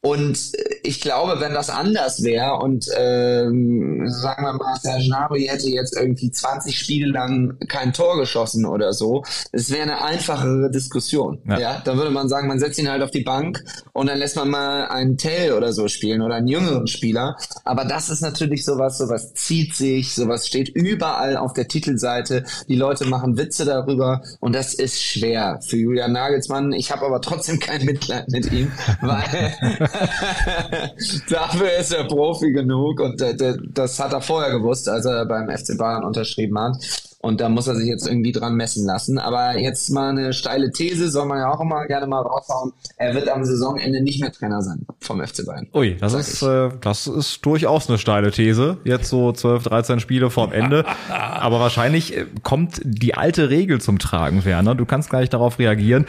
[0.00, 0.52] und
[0.84, 5.96] ich glaube, wenn das anders wäre und ähm, sagen wir mal, Serge Gnabry hätte jetzt
[5.96, 11.42] irgendwie 20 Spiele lang kein Tor geschossen oder so, es wäre eine einfachere Diskussion.
[11.48, 11.58] Ja.
[11.58, 14.36] ja, dann würde man sagen, man setzt ihn halt auf die Bank und dann lässt
[14.36, 17.36] man mal einen Tell oder so spielen oder einen jüngeren Spieler.
[17.64, 22.44] Aber das ist natürlich sowas, sowas zieht sich, sowas steht überall auf der Titelseite.
[22.68, 26.72] Die Leute machen Witze darüber und das ist schwer für Julian Nagelsmann.
[26.72, 29.87] Ich habe aber trotzdem kein Mitleid mit ihm, weil
[31.30, 35.48] Dafür ist er Profi genug und äh, das hat er vorher gewusst, als er beim
[35.48, 36.76] FC Bayern unterschrieben hat.
[37.20, 39.18] Und da muss er sich jetzt irgendwie dran messen lassen.
[39.18, 42.72] Aber jetzt mal eine steile These, soll man ja auch immer gerne mal raushauen.
[42.96, 45.66] Er wird am Saisonende nicht mehr Trainer sein vom FC Bayern.
[45.74, 48.78] Ui, das ist, äh, das ist durchaus eine steile These.
[48.84, 50.84] Jetzt so 12, 13 Spiele vorm Ende.
[51.08, 54.76] Aber wahrscheinlich äh, kommt die alte Regel zum Tragen, Werner.
[54.76, 56.06] Du kannst gleich darauf reagieren.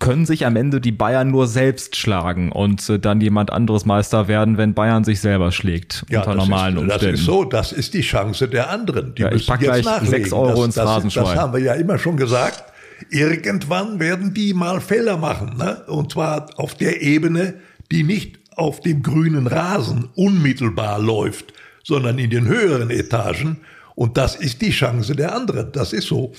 [0.00, 4.28] Können sich am Ende die Bayern nur selbst schlagen und äh, dann jemand anderes Meister
[4.28, 7.12] werden, wenn Bayern sich selber schlägt ja, unter normalen ist, Umständen?
[7.12, 9.14] Das ist so, das ist die Chance der anderen.
[9.14, 11.24] Die ja, ich pack gleich sechs Euro das, ins Phrasenschwein.
[11.24, 12.64] Das, das haben wir ja immer schon gesagt.
[13.10, 15.56] Irgendwann werden die mal Fehler machen.
[15.56, 15.82] Ne?
[15.86, 17.54] Und zwar auf der Ebene,
[17.90, 21.52] die nicht auf dem grünen Rasen unmittelbar läuft,
[21.82, 23.58] sondern in den höheren Etagen.
[23.94, 25.72] Und das ist die Chance der anderen.
[25.72, 26.32] Das ist so.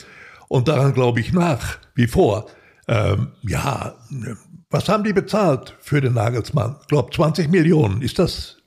[0.48, 2.48] Und daran glaube ich nach wie vor.
[2.88, 3.96] Ähm, ja,
[4.70, 6.78] was haben die bezahlt für den Nagelsmann?
[6.82, 8.02] Ich glaube 20 Millionen.
[8.02, 8.58] Ist das,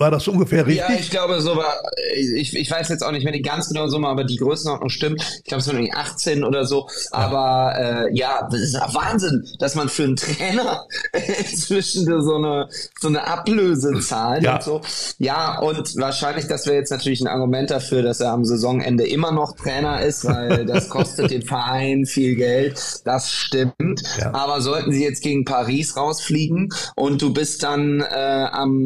[0.00, 0.88] war das ungefähr richtig?
[0.88, 1.74] Ja, ich glaube, so war,
[2.16, 5.20] ich, ich weiß jetzt auch nicht mehr die ganz genaue Summe, aber die Größenordnung stimmt.
[5.20, 6.88] Ich glaube, es waren irgendwie 18 oder so.
[7.10, 13.08] Aber äh, ja, das ist Wahnsinn, dass man für einen Trainer inzwischen so eine, so
[13.08, 14.54] eine Ablöse zahlt ja.
[14.56, 14.80] und so.
[15.18, 19.32] Ja, und wahrscheinlich, das wäre jetzt natürlich ein Argument dafür, dass er am Saisonende immer
[19.32, 23.02] noch Trainer ist, weil das kostet den Verein viel Geld.
[23.04, 24.02] Das stimmt.
[24.18, 24.32] Ja.
[24.32, 28.80] Aber sollten sie jetzt gegen Paris rausfliegen und du bist dann äh, am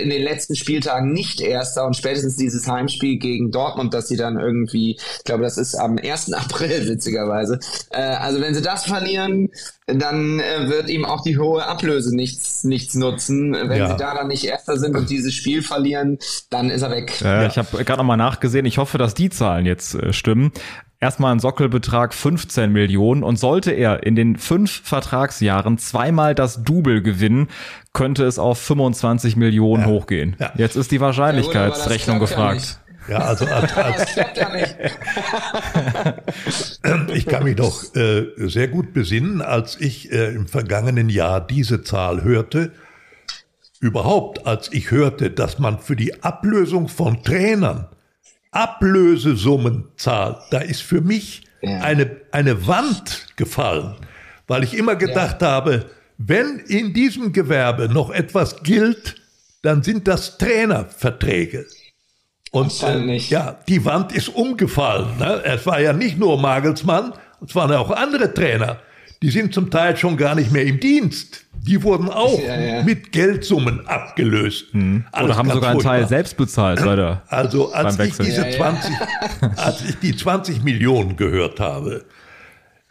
[0.00, 4.16] in den den letzten Spieltagen nicht Erster und spätestens dieses Heimspiel gegen Dortmund, dass sie
[4.16, 6.32] dann irgendwie, ich glaube, das ist am 1.
[6.32, 7.58] April, witzigerweise.
[7.90, 9.50] Äh, also wenn sie das verlieren,
[9.86, 13.52] dann äh, wird ihm auch die hohe Ablöse nichts, nichts nutzen.
[13.52, 13.90] Wenn ja.
[13.90, 16.18] sie da dann nicht Erster sind und dieses Spiel verlieren,
[16.50, 17.20] dann ist er weg.
[17.22, 17.46] Äh, ja.
[17.46, 18.66] Ich habe gerade nochmal nachgesehen.
[18.66, 20.52] Ich hoffe, dass die Zahlen jetzt äh, stimmen
[21.00, 27.02] erstmal ein Sockelbetrag 15 Millionen und sollte er in den fünf Vertragsjahren zweimal das Double
[27.02, 27.48] gewinnen,
[27.92, 29.88] könnte es auf 25 Millionen ja.
[29.88, 30.36] hochgehen.
[30.38, 30.52] Ja.
[30.56, 32.80] Jetzt ist die Wahrscheinlichkeitsrechnung ja, gefragt.
[33.08, 34.16] Ja, also als, als
[37.14, 41.82] ich kann mich noch äh, sehr gut besinnen, als ich äh, im vergangenen Jahr diese
[41.82, 42.72] Zahl hörte.
[43.80, 47.88] Überhaupt, als ich hörte, dass man für die Ablösung von Trainern
[48.52, 51.80] Ablösesummen zahlt, da ist für mich ja.
[51.80, 53.94] eine, eine Wand gefallen,
[54.48, 55.48] weil ich immer gedacht ja.
[55.48, 55.86] habe,
[56.22, 59.16] wenn in diesem Gewerbe noch etwas gilt,
[59.62, 61.64] dann sind das Trainerverträge.
[62.50, 65.16] Und äh, ja, die Wand ist umgefallen.
[65.18, 65.42] Ne?
[65.44, 67.14] Es war ja nicht nur Magelsmann,
[67.46, 68.76] es waren ja auch andere Trainer.
[69.22, 71.46] Die sind zum Teil schon gar nicht mehr im Dienst.
[71.54, 72.82] Die wurden auch ja, ja.
[72.82, 74.74] mit Geldsummen abgelöst.
[74.74, 75.04] Mhm.
[75.12, 77.22] Oder haben sogar einen Teil selbst bezahlt, Leute.
[77.28, 78.94] Also als ich diese ja, 20,
[79.56, 82.04] als ich die 20 Millionen gehört habe,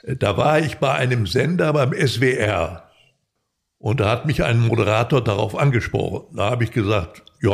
[0.03, 2.88] da war ich bei einem Sender beim SWR.
[3.79, 6.35] Und da hat mich ein Moderator darauf angesprochen.
[6.35, 7.51] Da habe ich gesagt, ja,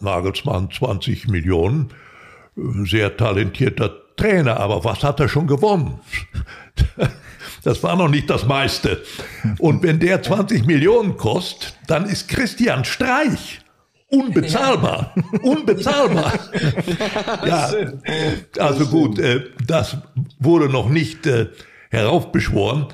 [0.00, 1.88] Nagelsmann 20 Millionen,
[2.84, 6.00] sehr talentierter Trainer, aber was hat er schon gewonnen?
[7.62, 9.02] Das war noch nicht das meiste.
[9.58, 13.62] Und wenn der 20 Millionen kostet, dann ist Christian Streich
[14.08, 15.14] unbezahlbar.
[15.42, 16.32] Unbezahlbar.
[17.46, 17.70] Ja,
[18.58, 19.96] also gut, äh, das
[20.38, 21.48] wurde noch nicht äh,
[21.90, 22.86] heraufbeschworen.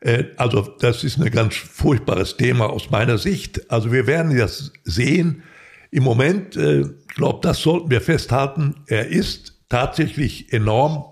[0.00, 3.70] Äh, also das ist ein ganz furchtbares Thema aus meiner Sicht.
[3.70, 5.42] Also wir werden das sehen.
[5.90, 11.04] Im Moment, ich glaube, das sollten wir festhalten, er ist tatsächlich enorm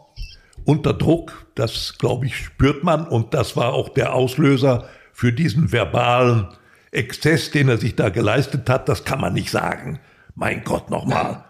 [0.64, 1.46] unter Druck.
[1.54, 3.06] Das, glaube ich, spürt man.
[3.06, 6.48] Und das war auch der Auslöser für diesen verbalen
[6.90, 10.00] Exzess, den er sich da geleistet hat, das kann man nicht sagen.
[10.34, 11.44] Mein Gott, nochmal.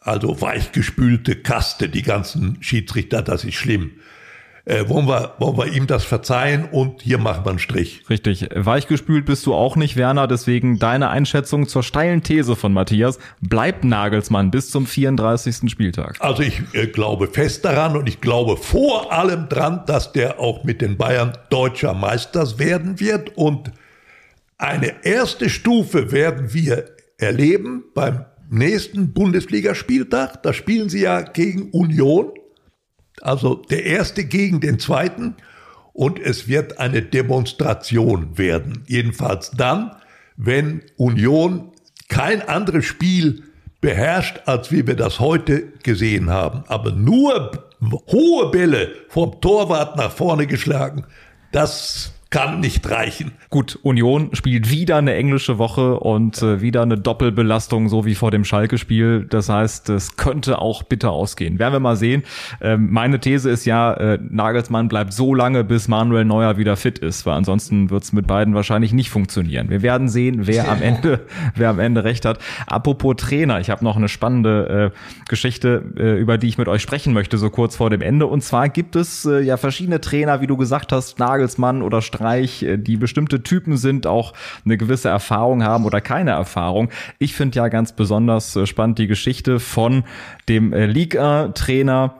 [0.00, 3.92] Also weichgespülte Kaste, die ganzen Schiedsrichter, das ist schlimm
[4.70, 8.04] äh, wollen, wir, wollen wir ihm das verzeihen und hier machen wir einen Strich.
[8.08, 8.48] Richtig.
[8.54, 10.28] Weichgespült bist du auch nicht, Werner.
[10.28, 13.18] Deswegen deine Einschätzung zur steilen These von Matthias.
[13.40, 15.68] Bleibt Nagelsmann bis zum 34.
[15.68, 16.16] Spieltag.
[16.20, 20.62] Also ich äh, glaube fest daran und ich glaube vor allem dran, dass der auch
[20.62, 23.72] mit den Bayern deutscher Meister werden wird und
[24.56, 26.84] eine erste Stufe werden wir
[27.18, 30.42] erleben beim nächsten Bundesligaspieltag.
[30.42, 32.32] Da spielen sie ja gegen Union
[33.22, 35.36] also der erste gegen den zweiten
[35.92, 38.84] und es wird eine Demonstration werden.
[38.86, 39.92] Jedenfalls dann,
[40.36, 41.72] wenn Union
[42.08, 43.42] kein anderes Spiel
[43.80, 46.64] beherrscht, als wie wir das heute gesehen haben.
[46.68, 47.50] Aber nur
[48.10, 51.04] hohe Bälle vom Torwart nach vorne geschlagen,
[51.52, 53.32] das kann nicht reichen.
[53.50, 58.30] Gut, Union spielt wieder eine englische Woche und äh, wieder eine Doppelbelastung, so wie vor
[58.30, 59.26] dem Schalke-Spiel.
[59.28, 61.58] Das heißt, es könnte auch bitter ausgehen.
[61.58, 62.22] Werden wir mal sehen.
[62.60, 67.00] Ähm, meine These ist ja, äh, Nagelsmann bleibt so lange, bis Manuel Neuer wieder fit
[67.00, 69.68] ist, weil ansonsten wird es mit beiden wahrscheinlich nicht funktionieren.
[69.68, 71.26] Wir werden sehen, wer am Ende,
[71.56, 72.38] wer am Ende recht hat.
[72.68, 76.82] Apropos Trainer, ich habe noch eine spannende äh, Geschichte, äh, über die ich mit euch
[76.82, 78.26] sprechen möchte, so kurz vor dem Ende.
[78.28, 82.62] Und zwar gibt es äh, ja verschiedene Trainer, wie du gesagt hast, Nagelsmann oder Streich,
[82.62, 86.90] äh, die bestimmte Typen sind, auch eine gewisse Erfahrung haben oder keine Erfahrung.
[87.18, 90.04] Ich finde ja ganz besonders äh, spannend die Geschichte von
[90.48, 92.14] dem äh, Liga-Trainer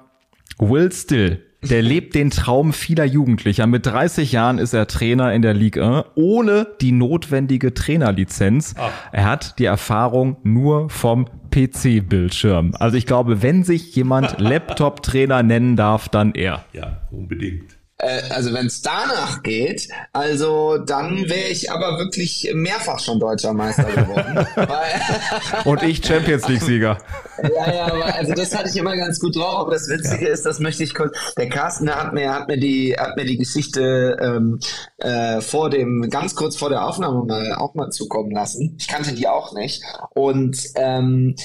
[0.58, 1.44] Will Still.
[1.62, 3.66] Der lebt den Traum vieler Jugendlicher.
[3.66, 8.74] Mit 30 Jahren ist er Trainer in der Ligue 1 ohne die notwendige Trainerlizenz.
[8.78, 8.90] Ach.
[9.12, 12.72] Er hat die Erfahrung nur vom PC-Bildschirm.
[12.78, 16.64] Also ich glaube, wenn sich jemand Laptop-Trainer nennen darf, dann er.
[16.72, 17.79] Ja, unbedingt.
[18.00, 23.52] Äh, also wenn es danach geht, also dann wäre ich aber wirklich mehrfach schon deutscher
[23.52, 24.46] Meister geworden.
[25.64, 26.98] Und ich Champions League-Sieger.
[27.42, 29.60] ja, ja, aber also das hatte ich immer ganz gut drauf.
[29.60, 30.32] Aber das Witzige ja.
[30.32, 31.16] ist, das möchte ich kurz.
[31.36, 34.60] Der Carsten der hat mir, hat mir die, hat mir die Geschichte ähm,
[34.98, 38.76] äh, vor dem, ganz kurz vor der Aufnahme mal auch mal zukommen lassen.
[38.78, 39.82] Ich kannte die auch nicht.
[40.14, 41.36] Und ähm,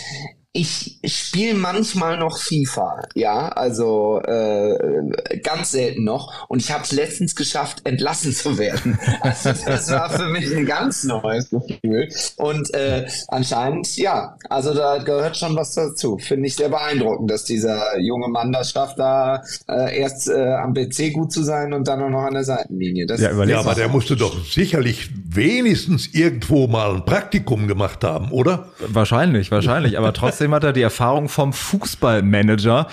[0.55, 6.47] ich spiele manchmal noch FIFA, ja, also äh, ganz selten noch.
[6.47, 8.97] Und ich habe es letztens geschafft, entlassen zu werden.
[9.21, 12.09] Also das war für mich ein ganz neues Gefühl.
[12.37, 16.17] Und äh, anscheinend, ja, also da gehört schon was dazu.
[16.17, 20.73] Finde ich sehr beeindruckend, dass dieser junge Mann das schafft, da äh, erst äh, am
[20.73, 23.07] PC gut zu sein und dann auch noch an der Seitenlinie.
[23.07, 28.31] Das ja, ja aber der musste doch sicherlich wenigstens irgendwo mal ein Praktikum gemacht haben,
[28.31, 28.69] oder?
[28.87, 29.97] Wahrscheinlich, wahrscheinlich.
[29.97, 32.87] Aber trotzdem hat er die Erfahrung vom Fußballmanager.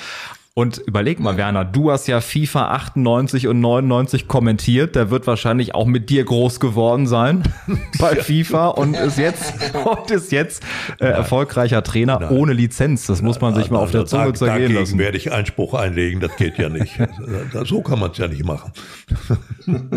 [0.54, 4.94] Und überleg mal, Werner, du hast ja FIFA 98 und 99 kommentiert.
[4.94, 7.42] Der wird wahrscheinlich auch mit dir groß geworden sein
[7.98, 10.62] bei FIFA und ist jetzt und ist jetzt
[11.00, 12.36] äh, erfolgreicher Trainer Nein.
[12.36, 13.06] ohne Lizenz.
[13.06, 14.98] Das muss man sich mal auf der Zunge zergehen lassen.
[14.98, 16.20] werde ich Einspruch einlegen.
[16.20, 16.98] Das geht ja nicht.
[17.64, 18.72] so kann man es ja nicht machen.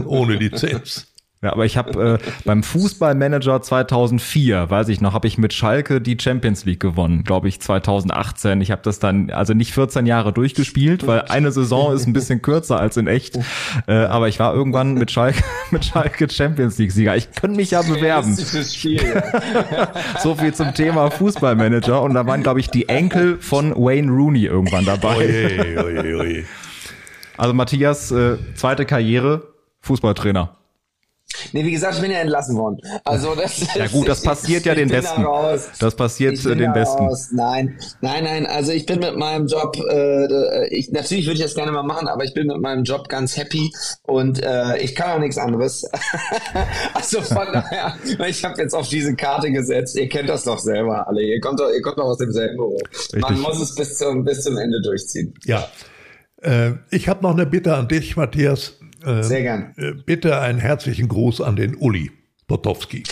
[0.05, 1.07] ohne Lizenz.
[1.41, 6.01] Ja, aber ich habe äh, beim Fußballmanager 2004, weiß ich noch, habe ich mit Schalke
[6.01, 8.61] die Champions League gewonnen, glaube ich 2018.
[8.61, 12.41] Ich habe das dann also nicht 14 Jahre durchgespielt, weil eine Saison ist ein bisschen
[12.41, 13.37] kürzer als in echt.
[13.85, 17.15] Äh, aber ich war irgendwann mit Schalke mit Schalke Champions League Sieger.
[17.15, 18.35] Ich könnte mich ja bewerben.
[20.23, 24.45] so viel zum Thema Fußballmanager und da waren glaube ich die Enkel von Wayne Rooney
[24.45, 25.17] irgendwann dabei.
[25.17, 26.43] Oje, oje, oje.
[27.37, 29.43] Also Matthias äh, zweite Karriere
[29.81, 30.55] Fußballtrainer.
[31.53, 32.79] Nee, wie gesagt, ich bin ja entlassen worden.
[33.03, 35.23] Also das Ja gut, das passiert ja den Besten.
[35.23, 37.05] Da das passiert den da Besten.
[37.05, 37.29] Raus.
[37.31, 38.45] Nein, nein, nein.
[38.45, 42.07] Also ich bin mit meinem Job, äh, ich, natürlich würde ich das gerne mal machen,
[42.07, 43.71] aber ich bin mit meinem Job ganz happy
[44.03, 45.89] und äh, ich kann auch nichts anderes.
[46.93, 47.95] also von daher,
[48.27, 49.95] ich habe jetzt auf diese Karte gesetzt.
[49.95, 51.21] Ihr kennt das doch selber alle.
[51.21, 52.77] Ihr kommt doch, ihr kommt doch aus demselben Büro.
[52.91, 53.21] Richtig.
[53.21, 55.33] Man muss es bis zum bis zum Ende durchziehen.
[55.45, 55.67] Ja.
[56.41, 58.73] Äh, ich habe noch eine Bitte an dich, Matthias.
[59.05, 59.73] Äh, Sehr gern.
[59.77, 62.11] Äh, bitte einen herzlichen Gruß an den Uli
[62.47, 63.03] Potowski.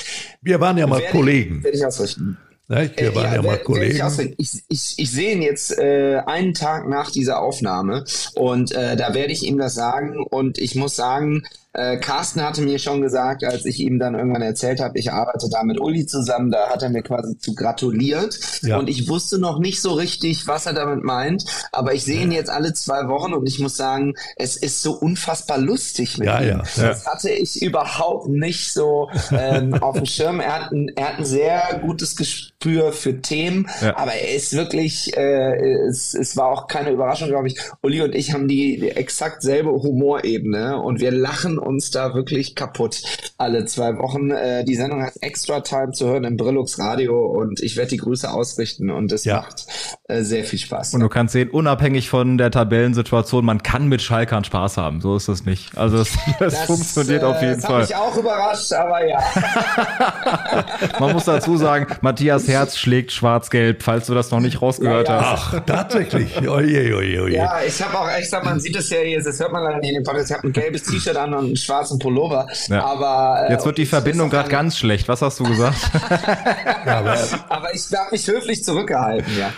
[0.42, 1.58] Wir waren ja mal werde Kollegen.
[1.58, 2.38] Ich, werde ich ausrichten.
[2.68, 2.90] Ne?
[2.96, 4.00] Wir waren ja, ja mal Kollegen.
[4.18, 8.96] Ich, ich, ich, ich sehe ihn jetzt äh, einen Tag nach dieser Aufnahme und äh,
[8.96, 11.44] da werde ich ihm das sagen und ich muss sagen,
[11.74, 15.50] äh, Carsten hatte mir schon gesagt, als ich ihm dann irgendwann erzählt habe, ich arbeite
[15.50, 18.40] da mit Uli zusammen, da hat er mir quasi zu gratuliert.
[18.62, 18.78] Ja.
[18.78, 21.46] Und ich wusste noch nicht so richtig, was er damit meint.
[21.72, 24.94] Aber ich sehe ihn jetzt alle zwei Wochen und ich muss sagen, es ist so
[24.94, 26.48] unfassbar lustig mit ja, ihm.
[26.48, 30.42] Ja, das hatte ich überhaupt nicht so ähm, auf dem Schirm.
[30.42, 33.98] Er hat, ein, er hat ein sehr gutes Gespür für Themen, ja.
[33.98, 37.60] aber er ist wirklich, äh, es, es war auch keine Überraschung, glaube ich.
[37.82, 42.56] Uli und ich haben die, die exakt selbe Humorebene und wir lachen uns da wirklich
[42.56, 43.02] kaputt
[43.38, 44.32] alle zwei Wochen.
[44.32, 47.98] Äh, die Sendung hat Extra Time zu hören im Brillux Radio und ich werde die
[47.98, 49.38] Grüße ausrichten und es ja.
[49.38, 49.66] macht
[50.08, 50.94] äh, sehr viel Spaß.
[50.94, 55.02] Und du kannst sehen, unabhängig von der Tabellensituation, man kann mit Schalkern Spaß haben.
[55.02, 55.78] So ist das nicht.
[55.78, 57.80] Also es, das, das funktioniert äh, auf jeden das Fall.
[57.82, 59.20] Das mich auch überrascht, aber ja.
[61.00, 65.16] man muss dazu sagen, Matthias Herz schlägt schwarz-gelb, falls du das noch nicht rausgehört ja,
[65.16, 65.32] ja.
[65.32, 65.54] hast.
[65.54, 66.38] Ach, tatsächlich.
[66.48, 67.36] Oje, oje, oje.
[67.36, 69.80] Ja, ich habe auch, ich sag, man sieht es ja jetzt, das hört man leider
[69.80, 72.48] nicht in dem Podcast, ich habe ein gelbes T-Shirt an und einen schwarzen Pullover.
[72.68, 72.84] Ja.
[72.84, 75.08] Aber äh, jetzt wird die Verbindung gerade ganz schlecht.
[75.08, 75.78] Was hast du gesagt?
[76.86, 77.18] ja, aber,
[77.50, 79.54] aber ich habe mich höflich zurückgehalten, ja.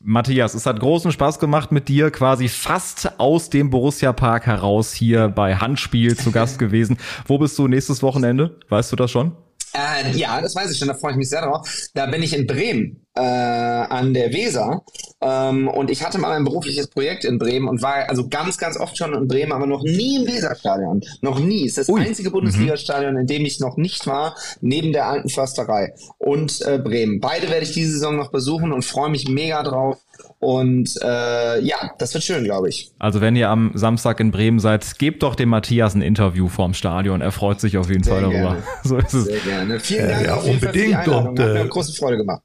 [0.00, 4.92] Matthias, es hat großen Spaß gemacht mit dir, quasi fast aus dem Borussia Park heraus
[4.92, 6.98] hier bei Handspiel zu Gast gewesen.
[7.26, 8.56] Wo bist du nächstes Wochenende?
[8.68, 9.32] Weißt du das schon?
[9.76, 11.68] Äh, ja, das weiß ich schon, da freue ich mich sehr drauf.
[11.94, 14.82] Da bin ich in Bremen äh, an der Weser
[15.20, 18.78] ähm, und ich hatte mal ein berufliches Projekt in Bremen und war also ganz, ganz
[18.78, 21.02] oft schon in Bremen, aber noch nie im Weserstadion.
[21.20, 21.64] Noch nie.
[21.64, 22.00] Es ist das Ui.
[22.00, 27.20] einzige Bundesligastadion, in dem ich noch nicht war, neben der alten Försterei und äh, Bremen.
[27.20, 29.98] Beide werde ich diese Saison noch besuchen und freue mich mega drauf.
[30.38, 32.92] Und äh, ja, das wird schön, glaube ich.
[32.98, 36.74] Also wenn ihr am Samstag in Bremen seid, gebt doch dem Matthias ein Interview vorm
[36.74, 37.20] Stadion.
[37.20, 38.38] Er freut sich auf jeden Sehr Fall darüber.
[38.38, 38.62] Gerne.
[38.84, 39.24] So ist es.
[39.24, 39.80] Sehr gerne.
[39.80, 40.26] Vielen Dank.
[40.26, 41.08] Ja, ja unbedingt.
[41.08, 42.42] Und, Hat mir äh, große Freude gemacht.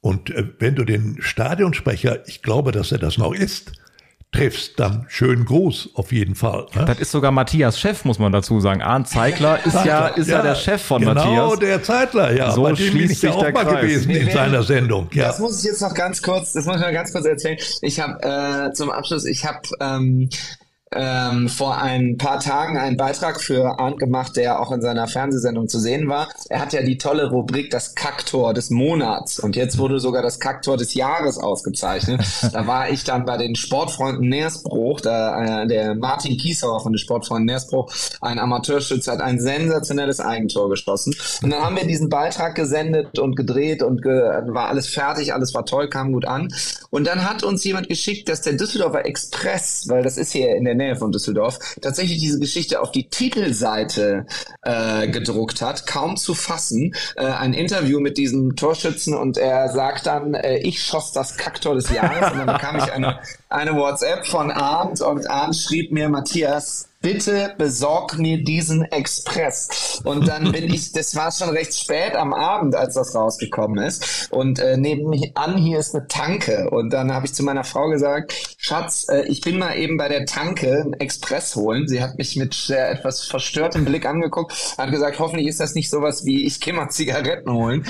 [0.00, 3.72] Und äh, wenn du den Stadionsprecher, ich glaube, dass er das noch ist,
[4.32, 6.66] triffst, dann schönen Gruß auf jeden Fall.
[6.74, 6.84] Ne?
[6.84, 8.82] Das ist sogar Matthias Chef, muss man dazu sagen.
[8.82, 11.34] Arndt Zeigler ist Zeitler, ja ist ja, ja, der Chef von genau, Matthias.
[11.34, 12.50] Genau, der Zeitler, ja.
[12.50, 13.80] So schließt bin ich ja auch mal Kreis.
[13.80, 15.08] gewesen in seiner Sendung.
[15.12, 15.28] Ja.
[15.28, 17.58] Das muss ich jetzt noch ganz kurz, das muss ich noch ganz kurz erzählen.
[17.80, 20.28] Ich habe äh, zum Abschluss, ich habe ähm,
[20.92, 25.68] ähm, vor ein paar Tagen einen Beitrag für Arndt gemacht, der auch in seiner Fernsehsendung
[25.68, 26.28] zu sehen war.
[26.48, 30.38] Er hat ja die tolle Rubrik das Kaktor des Monats und jetzt wurde sogar das
[30.38, 32.20] Kaktor des Jahres ausgezeichnet.
[32.52, 36.98] da war ich dann bei den Sportfreunden Nersbruch, da, äh, der Martin Kiesauer von den
[36.98, 41.16] Sportfreunden Nersbruch, ein Amateurschütze, hat ein sensationelles Eigentor geschossen.
[41.42, 45.52] Und dann haben wir diesen Beitrag gesendet und gedreht und ge war alles fertig, alles
[45.52, 46.48] war toll, kam gut an.
[46.90, 50.64] Und dann hat uns jemand geschickt, dass der Düsseldorfer Express, weil das ist hier in
[50.64, 54.26] der Nähe von Düsseldorf, tatsächlich diese Geschichte auf die Titelseite
[54.62, 56.94] äh, gedruckt hat, kaum zu fassen.
[57.16, 61.74] Äh, ein Interview mit diesem Torschützen und er sagt dann, äh, ich schoss das Kacktor
[61.74, 63.18] des Jahres und dann bekam ich eine,
[63.48, 70.00] eine WhatsApp von Arndt und Arndt schrieb mir, Matthias, bitte besorg mir diesen Express.
[70.02, 74.28] Und dann bin ich, das war schon recht spät am Abend, als das rausgekommen ist.
[74.32, 76.68] Und äh, nebenan hier ist eine Tanke.
[76.70, 80.08] Und dann habe ich zu meiner Frau gesagt, Schatz, äh, ich bin mal eben bei
[80.08, 81.86] der Tanke einen Express holen.
[81.86, 85.88] Sie hat mich mit sehr etwas verstörtem Blick angeguckt, hat gesagt, hoffentlich ist das nicht
[85.88, 87.84] sowas wie, ich gehe mal Zigaretten holen.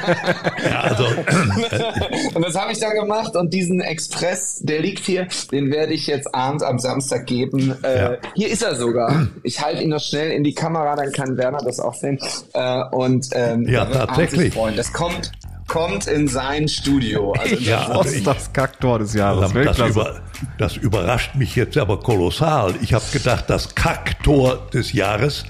[0.64, 1.04] ja, also.
[2.34, 6.06] und das habe ich dann gemacht und diesen Express, der liegt hier, den werde ich
[6.06, 7.76] jetzt abends am Samstag geben.
[7.82, 8.16] Äh, ja.
[8.36, 9.26] Hier ist er sogar.
[9.42, 12.20] Ich halte ihn noch schnell in die Kamera, dann kann Werner das auch sehen.
[12.52, 14.54] Äh, und ähm, ja, tatsächlich.
[14.76, 15.32] Das kommt
[15.72, 17.32] kommt in sein Studio.
[17.32, 19.52] Also ja, ich, das Kacktor des Jahres.
[19.54, 20.20] Das, über,
[20.58, 22.74] das überrascht mich jetzt aber kolossal.
[22.82, 25.44] Ich habe gedacht, das Kacktor des Jahres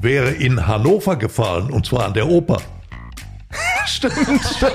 [0.00, 2.60] wäre in Hannover gefallen, und zwar an der Oper.
[3.86, 4.16] Stimmt.
[4.16, 4.72] sehr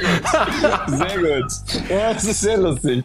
[0.00, 0.22] gut.
[0.86, 1.88] Sehr gut.
[1.88, 3.04] Ja, das ist sehr lustig.